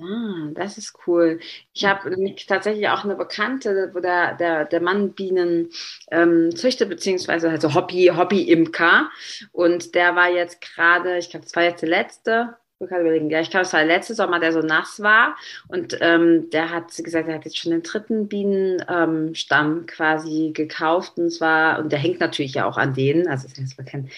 Ah, 0.00 0.50
das 0.54 0.78
ist 0.78 0.94
cool. 1.08 1.40
Ich 1.74 1.84
habe 1.84 2.08
nämlich 2.10 2.46
tatsächlich 2.46 2.88
auch 2.88 3.02
eine 3.04 3.16
Bekannte, 3.16 3.90
wo 3.92 3.98
der, 3.98 4.36
der, 4.36 4.64
der 4.64 4.80
Mann 4.80 5.12
Bienen 5.12 5.70
ähm, 6.12 6.54
züchtet, 6.54 6.88
beziehungsweise 6.88 7.50
also 7.50 7.74
Hobby, 7.74 8.06
Hobby-Imker. 8.14 9.10
Und 9.50 9.96
der 9.96 10.14
war 10.14 10.30
jetzt 10.30 10.60
gerade, 10.60 11.18
ich 11.18 11.30
glaube, 11.30 11.44
das 11.46 11.56
war 11.56 11.64
jetzt 11.64 11.82
der 11.82 11.88
letzte, 11.88 12.56
ich 12.80 12.88
kann 12.88 13.00
überlegen, 13.00 13.28
ja, 13.28 13.40
ich 13.40 13.50
glaube, 13.50 13.66
es 13.66 13.72
war 13.72 13.80
der 13.80 13.88
letzte 13.88 14.14
Sommer, 14.14 14.38
der 14.38 14.52
so 14.52 14.60
nass 14.60 15.00
war. 15.02 15.36
Und 15.66 15.98
ähm, 16.00 16.48
der 16.50 16.70
hat 16.70 16.94
gesagt, 16.96 17.26
er 17.28 17.34
hat 17.34 17.44
jetzt 17.44 17.58
schon 17.58 17.72
den 17.72 17.82
dritten 17.82 18.28
Bienenstamm 18.28 19.78
ähm, 19.78 19.86
quasi 19.86 20.52
gekauft. 20.54 21.18
Und 21.18 21.30
zwar, 21.32 21.80
und 21.80 21.90
der 21.90 21.98
hängt 21.98 22.20
natürlich 22.20 22.54
ja 22.54 22.66
auch 22.66 22.76
an 22.76 22.94
denen. 22.94 23.26
Also 23.26 23.48
es 23.48 23.58
ist 23.58 23.76
kein 23.86 24.08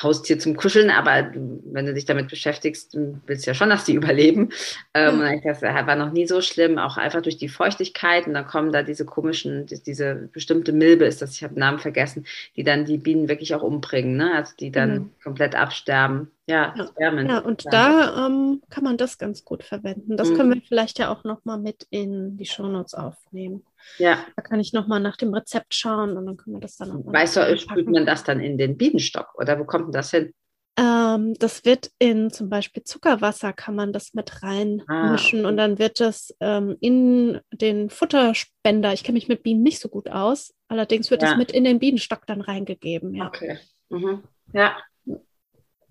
Haustier 0.00 0.38
zum 0.38 0.56
Kuscheln, 0.56 0.90
aber 0.90 1.22
du, 1.22 1.60
wenn 1.66 1.86
du 1.86 1.94
dich 1.94 2.04
damit 2.04 2.28
beschäftigst, 2.28 2.94
du 2.94 3.20
willst 3.26 3.46
ja 3.46 3.54
schon, 3.54 3.70
dass 3.70 3.84
die 3.84 3.94
überleben. 3.96 4.50
Ähm, 4.94 5.20
und 5.20 5.44
das 5.44 5.62
war 5.62 5.96
noch 5.96 6.12
nie 6.12 6.26
so 6.26 6.40
schlimm, 6.40 6.78
auch 6.78 6.96
einfach 6.96 7.22
durch 7.22 7.36
die 7.38 7.48
Feuchtigkeit. 7.48 8.26
Und 8.26 8.34
dann 8.34 8.46
kommen 8.46 8.72
da 8.72 8.82
diese 8.82 9.04
komischen, 9.04 9.66
die- 9.66 9.82
diese 9.82 10.28
bestimmte 10.32 10.72
Milbe 10.72 11.04
ist 11.04 11.22
das, 11.22 11.32
ich 11.32 11.42
habe 11.42 11.54
den 11.54 11.60
Namen 11.60 11.78
vergessen, 11.80 12.26
die 12.56 12.64
dann 12.64 12.84
die 12.84 12.98
Bienen 12.98 13.28
wirklich 13.28 13.54
auch 13.54 13.62
umbringen, 13.62 14.16
ne? 14.16 14.34
Also 14.34 14.52
die 14.58 14.70
dann 14.70 14.90
Genau. 14.94 15.06
komplett 15.22 15.54
absterben. 15.54 16.30
Ja, 16.46 16.74
Ja. 16.98 17.12
Ja, 17.22 17.38
und 17.38 17.64
da 17.72 18.26
ähm, 18.26 18.62
kann 18.68 18.84
man 18.84 18.96
das 18.96 19.16
ganz 19.16 19.44
gut 19.44 19.62
verwenden. 19.62 20.16
Das 20.16 20.28
Mhm. 20.30 20.36
können 20.36 20.54
wir 20.54 20.62
vielleicht 20.66 20.98
ja 20.98 21.10
auch 21.10 21.24
nochmal 21.24 21.58
mit 21.58 21.86
in 21.90 22.36
die 22.36 22.46
Shownotes 22.46 22.94
aufnehmen. 22.94 23.62
Ja, 23.98 24.24
Da 24.36 24.42
kann 24.42 24.60
ich 24.60 24.72
nochmal 24.72 25.00
nach 25.00 25.16
dem 25.16 25.32
Rezept 25.34 25.74
schauen 25.74 26.16
und 26.16 26.26
dann 26.26 26.36
können 26.36 26.56
wir 26.56 26.60
das 26.60 26.76
dann 26.76 27.04
weißt 27.04 27.36
du, 27.36 27.58
sprüht 27.58 27.88
man 27.88 28.06
das 28.06 28.24
dann 28.24 28.40
in 28.40 28.58
den 28.58 28.76
Bienenstock 28.76 29.34
oder 29.36 29.58
wo 29.58 29.64
kommt 29.64 29.86
denn 29.86 29.92
das 29.92 30.10
hin? 30.10 30.32
Ähm, 30.78 31.34
das 31.34 31.66
wird 31.66 31.90
in 31.98 32.30
zum 32.30 32.48
Beispiel 32.48 32.82
Zuckerwasser, 32.82 33.52
kann 33.52 33.74
man 33.74 33.92
das 33.92 34.14
mit 34.14 34.42
reinmischen 34.42 35.44
Ah, 35.44 35.48
und 35.48 35.56
dann 35.58 35.78
wird 35.78 36.00
das 36.00 36.34
ähm, 36.40 36.76
in 36.80 37.40
den 37.52 37.90
Futterspender, 37.90 38.94
ich 38.94 39.04
kenne 39.04 39.16
mich 39.16 39.28
mit 39.28 39.42
Bienen 39.42 39.62
nicht 39.62 39.80
so 39.80 39.90
gut 39.90 40.08
aus, 40.08 40.54
allerdings 40.68 41.10
wird 41.10 41.20
Ja. 41.22 41.28
das 41.28 41.36
mit 41.36 41.52
in 41.52 41.64
den 41.64 41.78
Bienenstock 41.78 42.26
dann 42.26 42.40
reingegeben. 42.40 43.14
Ja. 43.14 43.26
Okay. 43.26 43.58
Mhm. 43.90 44.22
Ja. 44.54 44.78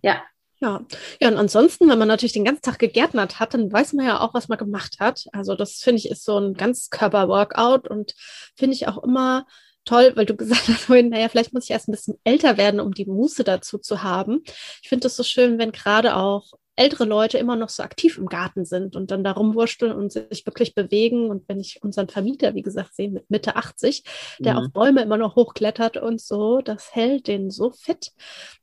Ja. 0.02 0.24
Ja. 0.62 0.86
ja, 1.20 1.28
und 1.28 1.38
ansonsten, 1.38 1.90
wenn 1.90 1.98
man 1.98 2.08
natürlich 2.08 2.34
den 2.34 2.46
ganzen 2.46 2.62
Tag 2.62 2.78
gegärtnert 2.78 3.40
hat, 3.40 3.56
dann 3.56 3.72
weiß 3.72 3.94
man 3.94 4.06
ja 4.06 4.20
auch, 4.20 4.36
was 4.36 4.48
man 4.48 4.60
gemacht 4.60 5.00
hat. 5.00 5.26
Also 5.34 5.56
das 5.56 5.78
finde 5.78 5.98
ich 5.98 6.10
ist 6.10 6.24
so 6.24 6.38
ein 6.38 6.54
Ganzkörper-Workout 6.54 7.88
und 7.88 8.14
finde 8.56 8.76
ich 8.76 8.88
auch 8.88 9.04
immer 9.04 9.48
toll, 9.86 10.12
weil 10.16 10.28
du 10.28 10.36
gesagt 10.38 10.68
hast 10.68 10.84
vorhin, 10.84 11.10
naja, 11.10 11.30
vielleicht 11.30 11.52
muss 11.54 11.64
ich 11.64 11.72
erst 11.72 11.88
ein 11.90 11.94
bisschen 11.94 12.20
älter 12.24 12.58
werden, 12.58 12.80
um 12.80 12.94
die 12.94 13.06
Muße 13.06 13.44
dazu 13.44 13.80
zu 13.80 14.04
haben. 14.04 14.44
Ich 14.84 14.90
finde 14.90 15.08
es 15.08 15.16
so 15.16 15.24
schön, 15.24 15.58
wenn 15.58 15.72
gerade 15.72 16.16
auch 16.16 16.52
ältere 16.76 17.06
Leute 17.06 17.38
immer 17.38 17.56
noch 17.56 17.70
so 17.70 17.84
aktiv 17.84 18.18
im 18.18 18.28
Garten 18.28 18.66
sind 18.66 18.96
und 18.96 19.12
dann 19.12 19.24
da 19.24 19.32
rumwursteln 19.34 19.92
und 19.92 20.12
sich 20.12 20.46
wirklich 20.46 20.74
bewegen. 20.74 21.30
Und 21.30 21.48
wenn 21.48 21.60
ich 21.60 21.84
unseren 21.84 22.08
Vermieter, 22.08 22.56
wie 22.56 22.62
gesagt, 22.62 22.96
sehe 22.96 23.10
mit 23.10 23.30
Mitte 23.30 23.56
80, 23.56 24.04
der 24.40 24.54
Mhm. 24.54 24.60
auf 24.60 24.72
Bäume 24.72 25.02
immer 25.02 25.18
noch 25.18 25.36
hochklettert 25.36 25.98
und 25.98 26.22
so, 26.22 26.62
das 26.62 26.96
hält 26.96 27.28
den 27.28 27.52
so 27.52 27.72
fit. 27.72 28.12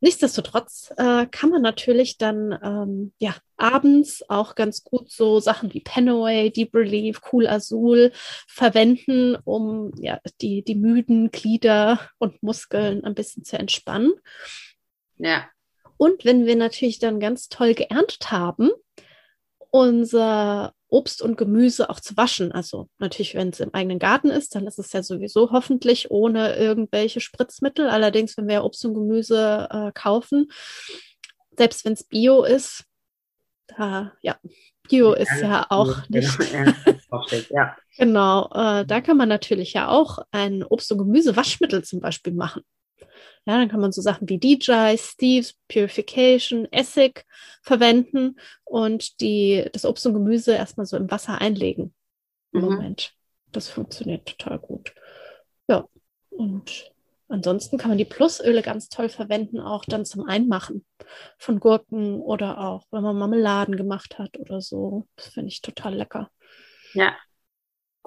Nichtsdestotrotz 0.01 0.93
äh, 0.97 1.27
kann 1.27 1.51
man 1.51 1.63
natürlich 1.63 2.19
dann 2.19 2.59
ähm, 2.63 3.13
ja 3.19 3.35
abends 3.57 4.23
auch 4.29 4.55
ganz 4.55 4.85
gut 4.85 5.11
so 5.11 5.41
Sachen 5.41 5.75
wie 5.75 5.81
Penaway, 5.81 6.51
Deep 6.51 6.75
Relief, 6.75 7.21
Cool 7.33 7.47
Azul 7.47 8.13
verwenden, 8.47 9.37
um 9.45 9.93
ja 9.99 10.19
die, 10.41 10.63
die 10.63 10.77
müden 10.77 11.31
Glieder 11.31 12.01
und 12.19 12.43
Muskeln 12.43 13.05
ein 13.05 13.15
bisschen 13.15 13.45
zu 13.45 13.59
entspannen. 13.59 14.13
Ja. 15.17 15.49
Und 15.99 16.25
wenn 16.25 16.47
wir 16.47 16.57
natürlich 16.57 16.99
dann 16.99 17.21
ganz 17.21 17.49
toll 17.49 17.75
geerntet 17.75 18.31
haben, 18.31 18.71
unser 19.71 20.73
Obst 20.89 21.21
und 21.21 21.37
Gemüse 21.37 21.91
auch 21.91 22.01
zu 22.01 22.17
waschen. 22.17 22.53
Also 22.53 22.89
natürlich, 22.99 23.35
wenn 23.35 23.51
es 23.51 23.61
im 23.61 23.75
eigenen 23.75 23.99
Garten 23.99 24.31
ist, 24.31 24.55
dann 24.55 24.67
ist 24.67 24.79
es 24.79 24.93
ja 24.93 25.03
sowieso 25.03 25.51
hoffentlich 25.51 26.11
ohne 26.11 26.57
irgendwelche 26.57 27.21
Spritzmittel. 27.21 27.91
Allerdings, 27.91 28.37
wenn 28.39 28.49
wir 28.49 28.65
Obst 28.65 28.85
und 28.87 28.95
Gemüse 28.95 29.69
äh, 29.71 29.93
kaufen, 29.93 30.51
selbst 31.57 31.85
wenn 31.85 31.93
es 31.93 32.05
Bio 32.05 32.43
ist, 32.45 32.85
da, 33.67 34.13
ja, 34.23 34.39
Bio 34.89 35.13
ist 35.13 35.43
ja 35.43 35.67
auch 35.69 36.03
Genau, 36.09 36.21
nicht. 36.39 36.53
Ja, 36.53 36.65
draufsteht, 37.11 37.51
ja. 37.51 37.77
Genau, 37.99 38.49
äh, 38.55 38.87
da 38.87 39.01
kann 39.03 39.19
man 39.19 39.29
natürlich 39.29 39.75
ja 39.75 39.89
auch 39.89 40.21
ein 40.31 40.65
Obst- 40.65 40.91
und 40.93 40.99
Gemüse-Waschmittel 40.99 41.85
zum 41.85 42.01
Beispiel 42.01 42.33
machen. 42.33 42.63
Ja, 43.47 43.57
dann 43.59 43.69
kann 43.69 43.81
man 43.81 43.93
so 43.93 44.03
Sachen 44.03 44.29
wie 44.29 44.39
DJ, 44.39 44.97
Steves, 44.97 45.55
Purification, 45.69 46.67
Essig 46.71 47.25
verwenden 47.63 48.39
und 48.65 49.21
die, 49.21 49.67
das 49.73 49.85
Obst 49.85 50.07
und 50.07 50.15
Gemüse 50.15 50.55
erstmal 50.55 50.87
so 50.87 50.97
im 50.97 51.11
Wasser 51.11 51.41
einlegen. 51.41 51.95
Im 52.53 52.61
Mhm. 52.61 52.69
Moment. 52.69 53.15
Das 53.53 53.69
funktioniert 53.69 54.27
total 54.27 54.59
gut. 54.59 54.95
Ja, 55.69 55.87
und 56.31 56.93
ansonsten 57.29 57.79
kann 57.79 57.89
man 57.91 57.99
die 57.99 58.05
Plusöle 58.05 58.63
ganz 58.63 58.89
toll 58.89 59.09
verwenden, 59.09 59.61
auch 59.61 59.85
dann 59.85 60.05
zum 60.05 60.27
Einmachen 60.27 60.85
von 61.39 61.61
Gurken 61.61 62.21
oder 62.21 62.59
auch, 62.61 62.85
wenn 62.91 63.03
man 63.03 63.17
Marmeladen 63.17 63.77
gemacht 63.77 64.19
hat 64.19 64.39
oder 64.39 64.61
so. 64.61 65.07
Das 65.17 65.29
finde 65.29 65.49
ich 65.49 65.63
total 65.63 65.95
lecker. 65.95 66.31
Ja, 66.93 67.17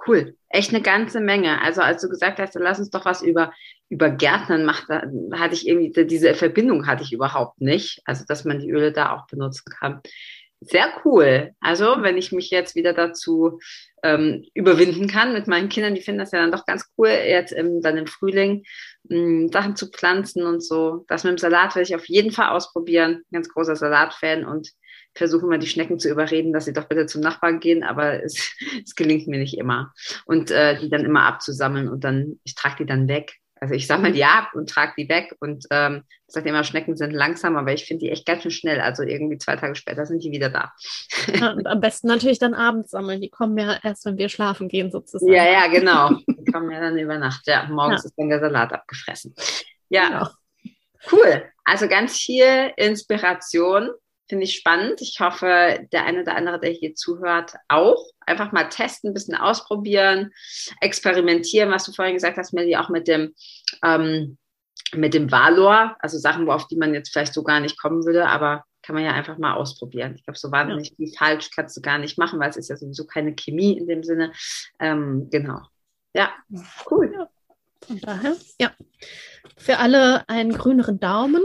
cool. 0.07 0.35
Echt 0.49 0.73
eine 0.73 0.81
ganze 0.81 1.19
Menge. 1.19 1.61
Also 1.61 1.81
als 1.81 2.01
du 2.01 2.09
gesagt 2.09 2.39
hast, 2.39 2.55
lass 2.55 2.79
uns 2.79 2.89
doch 2.89 3.05
was 3.05 3.21
über, 3.21 3.53
über 3.89 4.09
Gärtnern 4.09 4.65
machen, 4.65 5.29
da 5.29 5.39
hatte 5.39 5.53
ich 5.53 5.67
irgendwie, 5.67 6.05
diese 6.05 6.33
Verbindung 6.33 6.87
hatte 6.87 7.03
ich 7.03 7.13
überhaupt 7.13 7.61
nicht. 7.61 8.01
Also, 8.05 8.25
dass 8.27 8.45
man 8.45 8.59
die 8.59 8.69
Öle 8.69 8.91
da 8.91 9.15
auch 9.15 9.27
benutzen 9.27 9.71
kann. 9.79 10.01
Sehr 10.63 10.93
cool. 11.03 11.53
Also, 11.59 12.03
wenn 12.03 12.17
ich 12.17 12.31
mich 12.31 12.51
jetzt 12.51 12.75
wieder 12.75 12.93
dazu 12.93 13.59
ähm, 14.03 14.45
überwinden 14.53 15.07
kann 15.07 15.33
mit 15.33 15.47
meinen 15.47 15.69
Kindern, 15.69 15.95
die 15.95 16.01
finden 16.01 16.19
das 16.19 16.31
ja 16.31 16.39
dann 16.39 16.51
doch 16.51 16.67
ganz 16.67 16.85
cool, 16.97 17.09
jetzt 17.09 17.51
im, 17.51 17.81
dann 17.81 17.97
im 17.97 18.05
Frühling 18.05 18.63
mh, 19.05 19.51
Sachen 19.51 19.75
zu 19.75 19.89
pflanzen 19.89 20.45
und 20.45 20.63
so. 20.63 21.03
Das 21.07 21.23
mit 21.23 21.31
dem 21.31 21.37
Salat 21.39 21.75
werde 21.75 21.87
ich 21.87 21.95
auf 21.95 22.07
jeden 22.07 22.31
Fall 22.31 22.49
ausprobieren. 22.49 23.23
Ganz 23.31 23.49
großer 23.49 23.75
Salatfan 23.75 24.45
und 24.45 24.69
versuche 25.13 25.45
immer 25.45 25.57
die 25.57 25.67
Schnecken 25.67 25.99
zu 25.99 26.09
überreden, 26.09 26.53
dass 26.53 26.65
sie 26.65 26.73
doch 26.73 26.85
bitte 26.85 27.05
zum 27.05 27.21
Nachbarn 27.21 27.59
gehen, 27.59 27.83
aber 27.83 28.23
es, 28.23 28.53
es 28.85 28.95
gelingt 28.95 29.27
mir 29.27 29.39
nicht 29.39 29.57
immer. 29.57 29.93
Und 30.25 30.51
äh, 30.51 30.79
die 30.79 30.89
dann 30.89 31.05
immer 31.05 31.23
abzusammeln 31.25 31.89
und 31.89 32.03
dann, 32.03 32.39
ich 32.43 32.55
trage 32.55 32.77
die 32.79 32.85
dann 32.85 33.07
weg. 33.07 33.35
Also 33.63 33.75
ich 33.75 33.85
sammle 33.85 34.11
die 34.11 34.25
ab 34.25 34.55
und 34.55 34.69
trage 34.71 34.93
die 34.97 35.07
weg 35.07 35.35
und 35.39 35.67
ähm, 35.69 36.01
ich 36.27 36.33
sage 36.33 36.49
immer, 36.49 36.63
Schnecken 36.63 36.97
sind 36.97 37.11
langsam, 37.11 37.55
aber 37.57 37.71
ich 37.71 37.85
finde 37.85 38.05
die 38.05 38.09
echt 38.09 38.25
ganz 38.25 38.41
schön 38.41 38.49
schnell. 38.49 38.81
Also 38.81 39.03
irgendwie 39.03 39.37
zwei 39.37 39.55
Tage 39.55 39.75
später 39.75 40.07
sind 40.07 40.23
die 40.23 40.31
wieder 40.31 40.49
da. 40.49 40.71
Ja, 41.31 41.51
und 41.51 41.67
am 41.67 41.79
besten 41.79 42.07
natürlich 42.07 42.39
dann 42.39 42.55
abends 42.55 42.89
sammeln. 42.89 43.21
Die 43.21 43.29
kommen 43.29 43.55
ja 43.59 43.77
erst, 43.83 44.03
wenn 44.05 44.17
wir 44.17 44.29
schlafen 44.29 44.67
gehen, 44.67 44.89
sozusagen. 44.89 45.31
Ja, 45.31 45.45
ja, 45.45 45.67
genau. 45.67 46.09
Die 46.25 46.51
kommen 46.51 46.71
ja 46.71 46.79
dann 46.79 46.97
über 46.97 47.19
Nacht. 47.19 47.45
Ja, 47.45 47.67
morgens 47.69 48.01
Ja. 48.01 48.07
ist 48.07 48.15
dann 48.17 48.29
der 48.29 48.39
Salat 48.39 48.73
abgefressen. 48.73 49.35
Ja, 49.89 50.07
Genau. 50.07 50.27
cool. 51.11 51.43
Also 51.63 51.87
ganz 51.87 52.17
viel 52.17 52.71
Inspiration 52.77 53.91
Finde 54.31 54.45
ich 54.45 54.55
spannend. 54.55 55.01
Ich 55.01 55.19
hoffe, 55.19 55.85
der 55.91 56.05
eine 56.05 56.21
oder 56.21 56.37
andere, 56.37 56.57
der 56.57 56.71
hier 56.71 56.95
zuhört, 56.95 57.51
auch. 57.67 58.01
Einfach 58.21 58.53
mal 58.53 58.69
testen, 58.69 59.09
ein 59.09 59.13
bisschen 59.13 59.35
ausprobieren, 59.35 60.31
experimentieren, 60.79 61.69
was 61.69 61.83
du 61.83 61.91
vorhin 61.91 62.13
gesagt 62.13 62.37
hast, 62.37 62.53
Melly, 62.53 62.77
auch 62.77 62.87
mit 62.87 63.09
dem, 63.09 63.35
ähm, 63.83 64.37
mit 64.93 65.13
dem 65.13 65.29
Valor, 65.33 65.97
also 65.99 66.17
Sachen, 66.17 66.49
auf 66.49 66.65
die 66.67 66.77
man 66.77 66.93
jetzt 66.93 67.11
vielleicht 67.11 67.33
so 67.33 67.43
gar 67.43 67.59
nicht 67.59 67.77
kommen 67.77 68.05
würde, 68.05 68.25
aber 68.25 68.63
kann 68.81 68.95
man 68.95 69.03
ja 69.03 69.11
einfach 69.11 69.37
mal 69.37 69.55
ausprobieren. 69.55 70.15
Ich 70.15 70.23
glaube, 70.23 70.39
so 70.39 70.49
wahnsinnig 70.49 70.91
ja. 70.91 70.95
viel 70.95 71.13
falsch 71.13 71.49
kannst 71.53 71.75
du 71.75 71.81
gar 71.81 71.97
nicht 71.97 72.17
machen, 72.17 72.39
weil 72.39 72.51
es 72.51 72.55
ist 72.55 72.69
ja 72.69 72.77
sowieso 72.77 73.05
keine 73.05 73.35
Chemie 73.35 73.77
in 73.77 73.85
dem 73.85 74.01
Sinne. 74.01 74.31
Ähm, 74.79 75.27
genau. 75.29 75.59
Ja, 76.13 76.31
cool. 76.89 77.11
Ja. 77.13 77.29
Von 77.87 77.99
daher, 77.99 78.35
ja. 78.59 78.71
Für 79.57 79.77
alle 79.77 80.27
einen 80.27 80.53
grüneren 80.53 80.99
Daumen. 80.99 81.41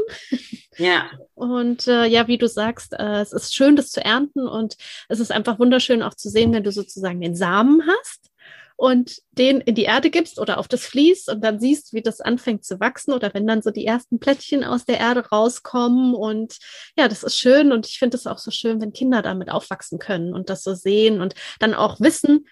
Ja. 0.76 1.10
Und 1.34 1.86
äh, 1.86 2.06
ja, 2.06 2.28
wie 2.28 2.38
du 2.38 2.48
sagst, 2.48 2.92
äh, 2.92 3.20
es 3.20 3.32
ist 3.32 3.54
schön, 3.54 3.76
das 3.76 3.90
zu 3.90 4.02
ernten 4.02 4.48
und 4.48 4.76
es 5.08 5.20
ist 5.20 5.32
einfach 5.32 5.58
wunderschön 5.58 6.02
auch 6.02 6.14
zu 6.14 6.30
sehen, 6.30 6.52
wenn 6.52 6.64
du 6.64 6.72
sozusagen 6.72 7.20
den 7.20 7.34
Samen 7.34 7.82
hast 7.86 8.30
und 8.76 9.22
den 9.32 9.60
in 9.60 9.74
die 9.74 9.84
Erde 9.84 10.10
gibst 10.10 10.38
oder 10.38 10.58
auf 10.58 10.68
das 10.68 10.84
Vlies 10.84 11.28
und 11.28 11.42
dann 11.42 11.60
siehst, 11.60 11.92
wie 11.92 12.02
das 12.02 12.20
anfängt 12.20 12.64
zu 12.64 12.78
wachsen 12.78 13.12
oder 13.12 13.32
wenn 13.34 13.46
dann 13.46 13.62
so 13.62 13.70
die 13.70 13.86
ersten 13.86 14.18
Plättchen 14.18 14.64
aus 14.64 14.84
der 14.84 14.98
Erde 14.98 15.26
rauskommen 15.28 16.14
und 16.14 16.58
ja, 16.96 17.08
das 17.08 17.22
ist 17.22 17.38
schön 17.38 17.72
und 17.72 17.86
ich 17.86 17.98
finde 17.98 18.16
es 18.16 18.26
auch 18.26 18.38
so 18.38 18.50
schön, 18.50 18.80
wenn 18.80 18.92
Kinder 18.92 19.22
damit 19.22 19.50
aufwachsen 19.50 19.98
können 19.98 20.34
und 20.34 20.50
das 20.50 20.62
so 20.62 20.74
sehen 20.74 21.20
und 21.20 21.34
dann 21.58 21.74
auch 21.74 22.00
wissen, 22.00 22.46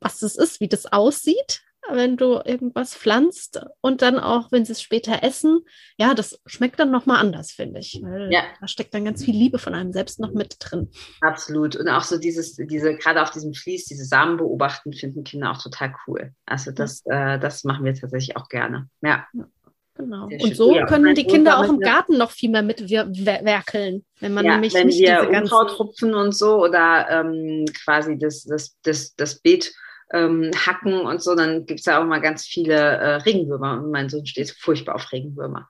was 0.00 0.18
das 0.18 0.36
ist, 0.36 0.60
wie 0.60 0.68
das 0.68 0.86
aussieht 0.86 1.62
wenn 1.92 2.16
du 2.16 2.40
irgendwas 2.44 2.94
pflanzt 2.94 3.60
und 3.80 4.02
dann 4.02 4.18
auch, 4.18 4.52
wenn 4.52 4.64
sie 4.64 4.72
es 4.72 4.82
später 4.82 5.22
essen, 5.22 5.60
ja, 5.96 6.14
das 6.14 6.40
schmeckt 6.46 6.78
dann 6.78 6.90
nochmal 6.90 7.18
anders, 7.18 7.52
finde 7.52 7.80
ich. 7.80 8.00
Weil 8.02 8.30
ja. 8.32 8.42
da 8.60 8.68
steckt 8.68 8.94
dann 8.94 9.04
ganz 9.04 9.24
viel 9.24 9.34
Liebe 9.34 9.58
von 9.58 9.74
einem 9.74 9.92
selbst 9.92 10.20
noch 10.20 10.32
mit 10.32 10.56
drin. 10.60 10.90
Absolut. 11.20 11.76
Und 11.76 11.88
auch 11.88 12.02
so 12.02 12.18
dieses, 12.18 12.54
diese, 12.56 12.96
gerade 12.96 13.22
auf 13.22 13.30
diesem 13.30 13.54
Fließ, 13.54 13.86
diese 13.86 14.04
Samen 14.04 14.36
beobachten, 14.36 14.92
finden 14.92 15.24
Kinder 15.24 15.50
auch 15.50 15.62
total 15.62 15.94
cool. 16.06 16.32
Also 16.44 16.70
das, 16.70 17.02
ja. 17.04 17.34
äh, 17.34 17.40
das 17.40 17.64
machen 17.64 17.84
wir 17.84 17.94
tatsächlich 17.94 18.36
auch 18.36 18.48
gerne. 18.48 18.88
Ja. 19.02 19.26
ja. 19.32 19.44
Genau. 19.96 20.26
und 20.26 20.54
so 20.54 20.74
ja, 20.74 20.84
können 20.84 21.14
die 21.14 21.24
Kinder 21.24 21.58
auch 21.58 21.68
im 21.68 21.80
Garten 21.80 22.18
noch 22.18 22.30
viel 22.30 22.50
mehr 22.50 22.62
mitwerkeln, 22.62 24.04
wenn 24.20 24.34
man 24.34 24.44
ja, 24.44 24.52
nämlich 24.52 24.74
wenn 24.74 24.88
nicht 24.88 25.00
wir 25.00 25.20
diese 25.20 25.32
ganzen 25.32 25.54
Unkrautrupfen 25.54 26.14
und 26.14 26.34
so 26.34 26.62
oder 26.62 27.06
ähm, 27.08 27.64
quasi 27.82 28.18
das, 28.18 28.44
das, 28.44 28.76
das, 28.82 29.14
das 29.16 29.40
Beet 29.40 29.72
ähm, 30.12 30.50
Hacken 30.54 31.00
und 31.00 31.22
so, 31.22 31.34
dann 31.34 31.66
gibt 31.66 31.80
es 31.80 31.86
ja 31.86 32.00
auch 32.00 32.06
mal 32.06 32.20
ganz 32.20 32.46
viele 32.46 32.74
äh, 32.74 33.14
Regenwürmer 33.16 33.72
und 33.72 33.90
mein 33.90 34.08
Sohn 34.08 34.26
steht 34.26 34.50
furchtbar 34.50 34.94
auf 34.94 35.12
Regenwürmer. 35.12 35.68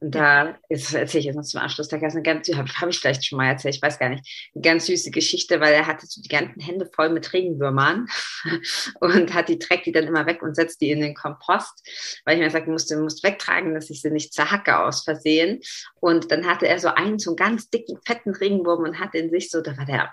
Und 0.00 0.14
da 0.14 0.58
ist, 0.68 0.92
erzähle 0.92 1.20
ich 1.20 1.26
jetzt 1.26 1.36
noch 1.36 1.44
zum 1.44 1.60
Abschluss, 1.60 1.88
da 1.88 1.96
gab 1.96 2.08
es 2.08 2.14
eine 2.14 2.22
ganz, 2.22 2.48
habe 2.48 2.68
hab 2.68 2.88
ich 2.88 2.98
vielleicht 2.98 3.24
schon 3.24 3.38
mal 3.38 3.46
erzählt, 3.46 3.76
ich 3.76 3.82
weiß 3.82 3.98
gar 3.98 4.10
nicht, 4.10 4.50
eine 4.54 4.62
ganz 4.62 4.86
süße 4.86 5.10
Geschichte, 5.10 5.60
weil 5.60 5.72
er 5.72 5.86
hatte 5.86 6.06
so 6.06 6.20
die 6.20 6.28
ganzen 6.28 6.60
Hände 6.60 6.90
voll 6.94 7.10
mit 7.10 7.32
Regenwürmern 7.32 8.06
und 9.00 9.32
hat 9.32 9.48
die 9.48 9.58
trägt 9.58 9.86
die 9.86 9.92
dann 9.92 10.06
immer 10.06 10.26
weg 10.26 10.42
und 10.42 10.54
setzt 10.54 10.80
die 10.80 10.90
in 10.90 11.00
den 11.00 11.14
Kompost, 11.14 11.82
weil 12.24 12.34
ich 12.34 12.40
mir 12.40 12.46
gesagt 12.46 12.68
musste, 12.68 12.98
musst 12.98 13.22
wegtragen, 13.22 13.74
dass 13.74 13.88
ich 13.88 14.02
sie 14.02 14.10
nicht 14.10 14.34
zerhacke 14.34 14.78
aus 14.80 15.04
Versehen. 15.04 15.60
Und 16.00 16.30
dann 16.30 16.46
hatte 16.46 16.68
er 16.68 16.78
so 16.78 16.88
einen, 16.88 17.18
so 17.18 17.30
einen 17.30 17.36
ganz 17.36 17.70
dicken, 17.70 17.98
fetten 18.04 18.34
Regenwurm 18.34 18.82
und 18.82 18.98
hat 18.98 19.14
in 19.14 19.30
sich 19.30 19.50
so, 19.50 19.62
da 19.62 19.76
war 19.78 19.86
der 19.86 20.12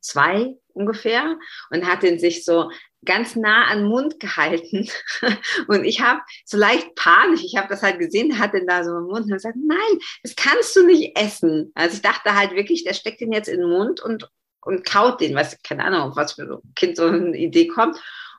zwei 0.00 0.56
ungefähr 0.78 1.36
und 1.70 1.86
hat 1.86 2.02
den 2.02 2.18
sich 2.18 2.44
so 2.44 2.70
ganz 3.04 3.36
nah 3.36 3.66
an 3.66 3.78
den 3.78 3.88
Mund 3.88 4.20
gehalten. 4.20 4.88
Und 5.68 5.84
ich 5.84 6.00
habe 6.00 6.20
so 6.44 6.56
leicht 6.56 6.94
panisch, 6.96 7.44
ich 7.44 7.56
habe 7.56 7.68
das 7.68 7.82
halt 7.82 7.98
gesehen, 7.98 8.38
hat 8.38 8.54
den 8.54 8.66
da 8.66 8.82
so 8.84 8.96
im 8.96 9.04
Mund 9.04 9.26
und 9.26 9.32
gesagt, 9.32 9.56
nein, 9.56 9.98
das 10.22 10.34
kannst 10.34 10.74
du 10.74 10.84
nicht 10.84 11.16
essen. 11.16 11.70
Also 11.74 11.96
ich 11.96 12.02
dachte 12.02 12.34
halt 12.34 12.52
wirklich, 12.52 12.84
der 12.84 12.94
steckt 12.94 13.20
den 13.20 13.32
jetzt 13.32 13.48
in 13.48 13.60
den 13.60 13.70
Mund 13.70 14.00
und, 14.00 14.28
und 14.62 14.84
kaut 14.84 15.20
den, 15.20 15.34
was, 15.34 15.60
keine 15.62 15.84
Ahnung, 15.84 16.12
was 16.16 16.32
für 16.32 16.42
ein 16.42 16.74
Kind 16.74 16.96
so 16.96 17.06
eine 17.06 17.36
Idee 17.36 17.68
kommt. 17.68 17.96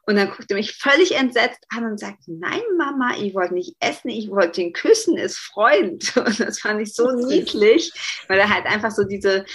Und 0.10 0.16
dann 0.16 0.32
guckt 0.32 0.50
er 0.50 0.58
mich 0.58 0.72
völlig 0.72 1.16
entsetzt 1.16 1.64
an 1.70 1.86
und 1.86 2.00
sagt, 2.00 2.24
nein, 2.26 2.64
Mama, 2.80 3.12
ich 3.22 3.36
wollte 3.36 3.54
nicht 3.54 3.76
essen, 3.80 4.10
ich 4.10 4.32
wollte 4.32 4.60
ihn 4.60 4.74
küssen, 4.74 5.16
ist 5.18 5.38
Freund. 5.38 6.18
Und 6.18 6.40
das 6.40 6.62
fand 6.62 6.82
ich 6.82 6.96
so 6.96 7.12
niedlich, 7.12 7.92
weil 8.28 8.40
er 8.40 8.50
halt 8.50 8.66
einfach 8.66 8.90
so 8.90 9.04
diese 9.04 9.46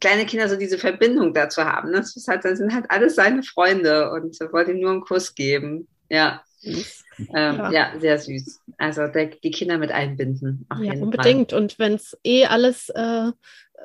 kleine 0.00 0.26
Kinder 0.26 0.48
so 0.48 0.56
diese 0.56 0.78
Verbindung 0.78 1.32
dazu 1.32 1.64
haben. 1.64 1.92
Das, 1.92 2.16
ist 2.16 2.26
halt, 2.26 2.44
das 2.44 2.58
sind 2.58 2.74
halt 2.74 2.86
alles 2.88 3.14
seine 3.14 3.44
Freunde 3.44 4.10
und 4.10 4.36
er 4.40 4.52
wollte 4.52 4.72
ihm 4.72 4.80
nur 4.80 4.90
einen 4.90 5.02
Kuss 5.02 5.32
geben. 5.36 5.86
Ja. 6.08 6.42
Ähm, 6.64 6.86
ja. 7.32 7.70
ja. 7.70 7.92
sehr 8.00 8.18
süß. 8.18 8.62
Also 8.78 9.06
der, 9.06 9.26
die 9.26 9.52
Kinder 9.52 9.78
mit 9.78 9.92
einbinden. 9.92 10.66
ja, 10.80 10.94
unbedingt. 10.94 11.52
Fall. 11.52 11.60
Und 11.60 11.78
wenn 11.78 11.94
es 11.94 12.18
eh 12.24 12.46
alles 12.46 12.88
äh, 12.88 13.30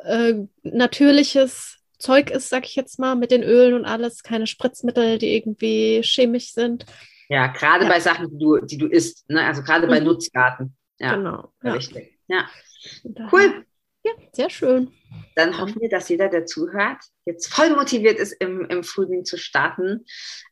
äh, 0.05 0.47
natürliches 0.63 1.77
Zeug 2.05 2.29
ist, 2.29 2.49
sag 2.49 2.65
ich 2.65 2.75
jetzt 2.75 2.99
mal, 2.99 3.15
mit 3.15 3.31
den 3.31 3.41
Ölen 3.41 3.73
und 3.73 3.85
alles, 3.85 4.21
keine 4.21 4.45
Spritzmittel, 4.45 5.17
die 5.17 5.35
irgendwie 5.35 6.01
chemisch 6.03 6.53
sind. 6.53 6.85
Ja, 7.29 7.47
gerade 7.47 7.85
ja. 7.85 7.89
bei 7.89 7.99
Sachen, 7.99 8.29
die 8.29 8.37
du, 8.37 8.59
die 8.59 8.77
du 8.77 8.85
isst, 8.85 9.27
ne? 9.27 9.43
also 9.43 9.63
gerade 9.63 9.87
bei 9.87 9.99
mhm. 9.99 10.05
Nutzgarten. 10.05 10.75
Ja, 10.99 11.15
genau. 11.15 11.51
Ja. 11.63 11.73
Richtig. 11.73 12.19
Ja. 12.27 12.47
Cool. 13.31 13.65
Ja, 14.03 14.11
sehr 14.33 14.51
schön. 14.51 14.91
Dann 15.35 15.59
hoffen 15.59 15.81
wir, 15.81 15.89
dass 15.89 16.09
jeder, 16.09 16.29
der 16.29 16.45
zuhört, 16.45 16.99
jetzt 17.25 17.51
voll 17.51 17.75
motiviert 17.75 18.19
ist, 18.19 18.33
im, 18.33 18.63
im 18.65 18.83
Frühling 18.83 19.25
zu 19.25 19.37
starten. 19.37 20.05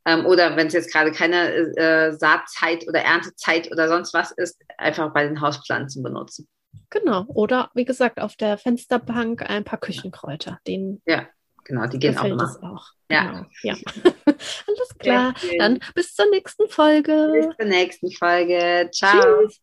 Ähm, 0.05 0.25
oder 0.25 0.57
wenn 0.57 0.67
es 0.67 0.73
jetzt 0.73 0.91
gerade 0.91 1.11
keine 1.11 1.51
äh, 1.77 2.13
Saatzeit 2.13 2.87
oder 2.87 3.01
Erntezeit 3.01 3.71
oder 3.71 3.87
sonst 3.87 4.15
was 4.15 4.31
ist, 4.31 4.59
einfach 4.79 5.13
bei 5.13 5.27
den 5.27 5.39
Hauspflanzen 5.39 6.01
benutzen. 6.01 6.47
Genau. 6.89 7.25
Oder 7.27 7.69
wie 7.75 7.85
gesagt, 7.85 8.19
auf 8.19 8.35
der 8.35 8.57
Fensterbank 8.57 9.47
ein 9.47 9.63
paar 9.63 9.79
Küchenkräuter. 9.79 10.59
Den 10.65 11.03
ja, 11.05 11.27
genau, 11.63 11.87
die 11.87 11.99
gehen 11.99 12.17
auch 12.17 12.23
immer. 12.23 12.37
Das 12.37 12.61
auch. 12.61 12.87
Ja. 13.09 13.31
Genau. 13.31 13.45
ja. 13.63 13.75
Alles 14.25 14.97
klar. 14.99 15.33
Dann 15.59 15.79
bis 15.95 16.15
zur 16.15 16.29
nächsten 16.29 16.67
Folge. 16.67 17.31
Bis 17.33 17.57
zur 17.57 17.65
nächsten 17.65 18.11
Folge. 18.11 18.89
Ciao. 18.91 19.47
Tschüss. 19.47 19.61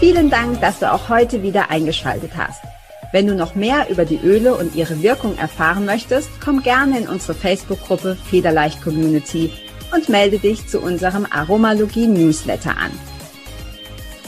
Vielen 0.00 0.28
Dank, 0.28 0.60
dass 0.60 0.80
du 0.80 0.92
auch 0.92 1.08
heute 1.08 1.42
wieder 1.42 1.70
eingeschaltet 1.70 2.32
hast. 2.36 2.62
Wenn 3.12 3.26
du 3.26 3.34
noch 3.34 3.54
mehr 3.54 3.88
über 3.90 4.04
die 4.04 4.18
Öle 4.18 4.54
und 4.54 4.74
ihre 4.74 5.02
Wirkung 5.02 5.38
erfahren 5.38 5.86
möchtest, 5.86 6.28
komm 6.44 6.62
gerne 6.62 6.98
in 6.98 7.08
unsere 7.08 7.32
Facebook-Gruppe 7.32 8.16
Federleicht 8.16 8.82
Community 8.82 9.52
und 9.94 10.08
melde 10.08 10.38
dich 10.38 10.66
zu 10.66 10.80
unserem 10.80 11.24
Aromalogie-Newsletter 11.30 12.76
an. 12.76 12.90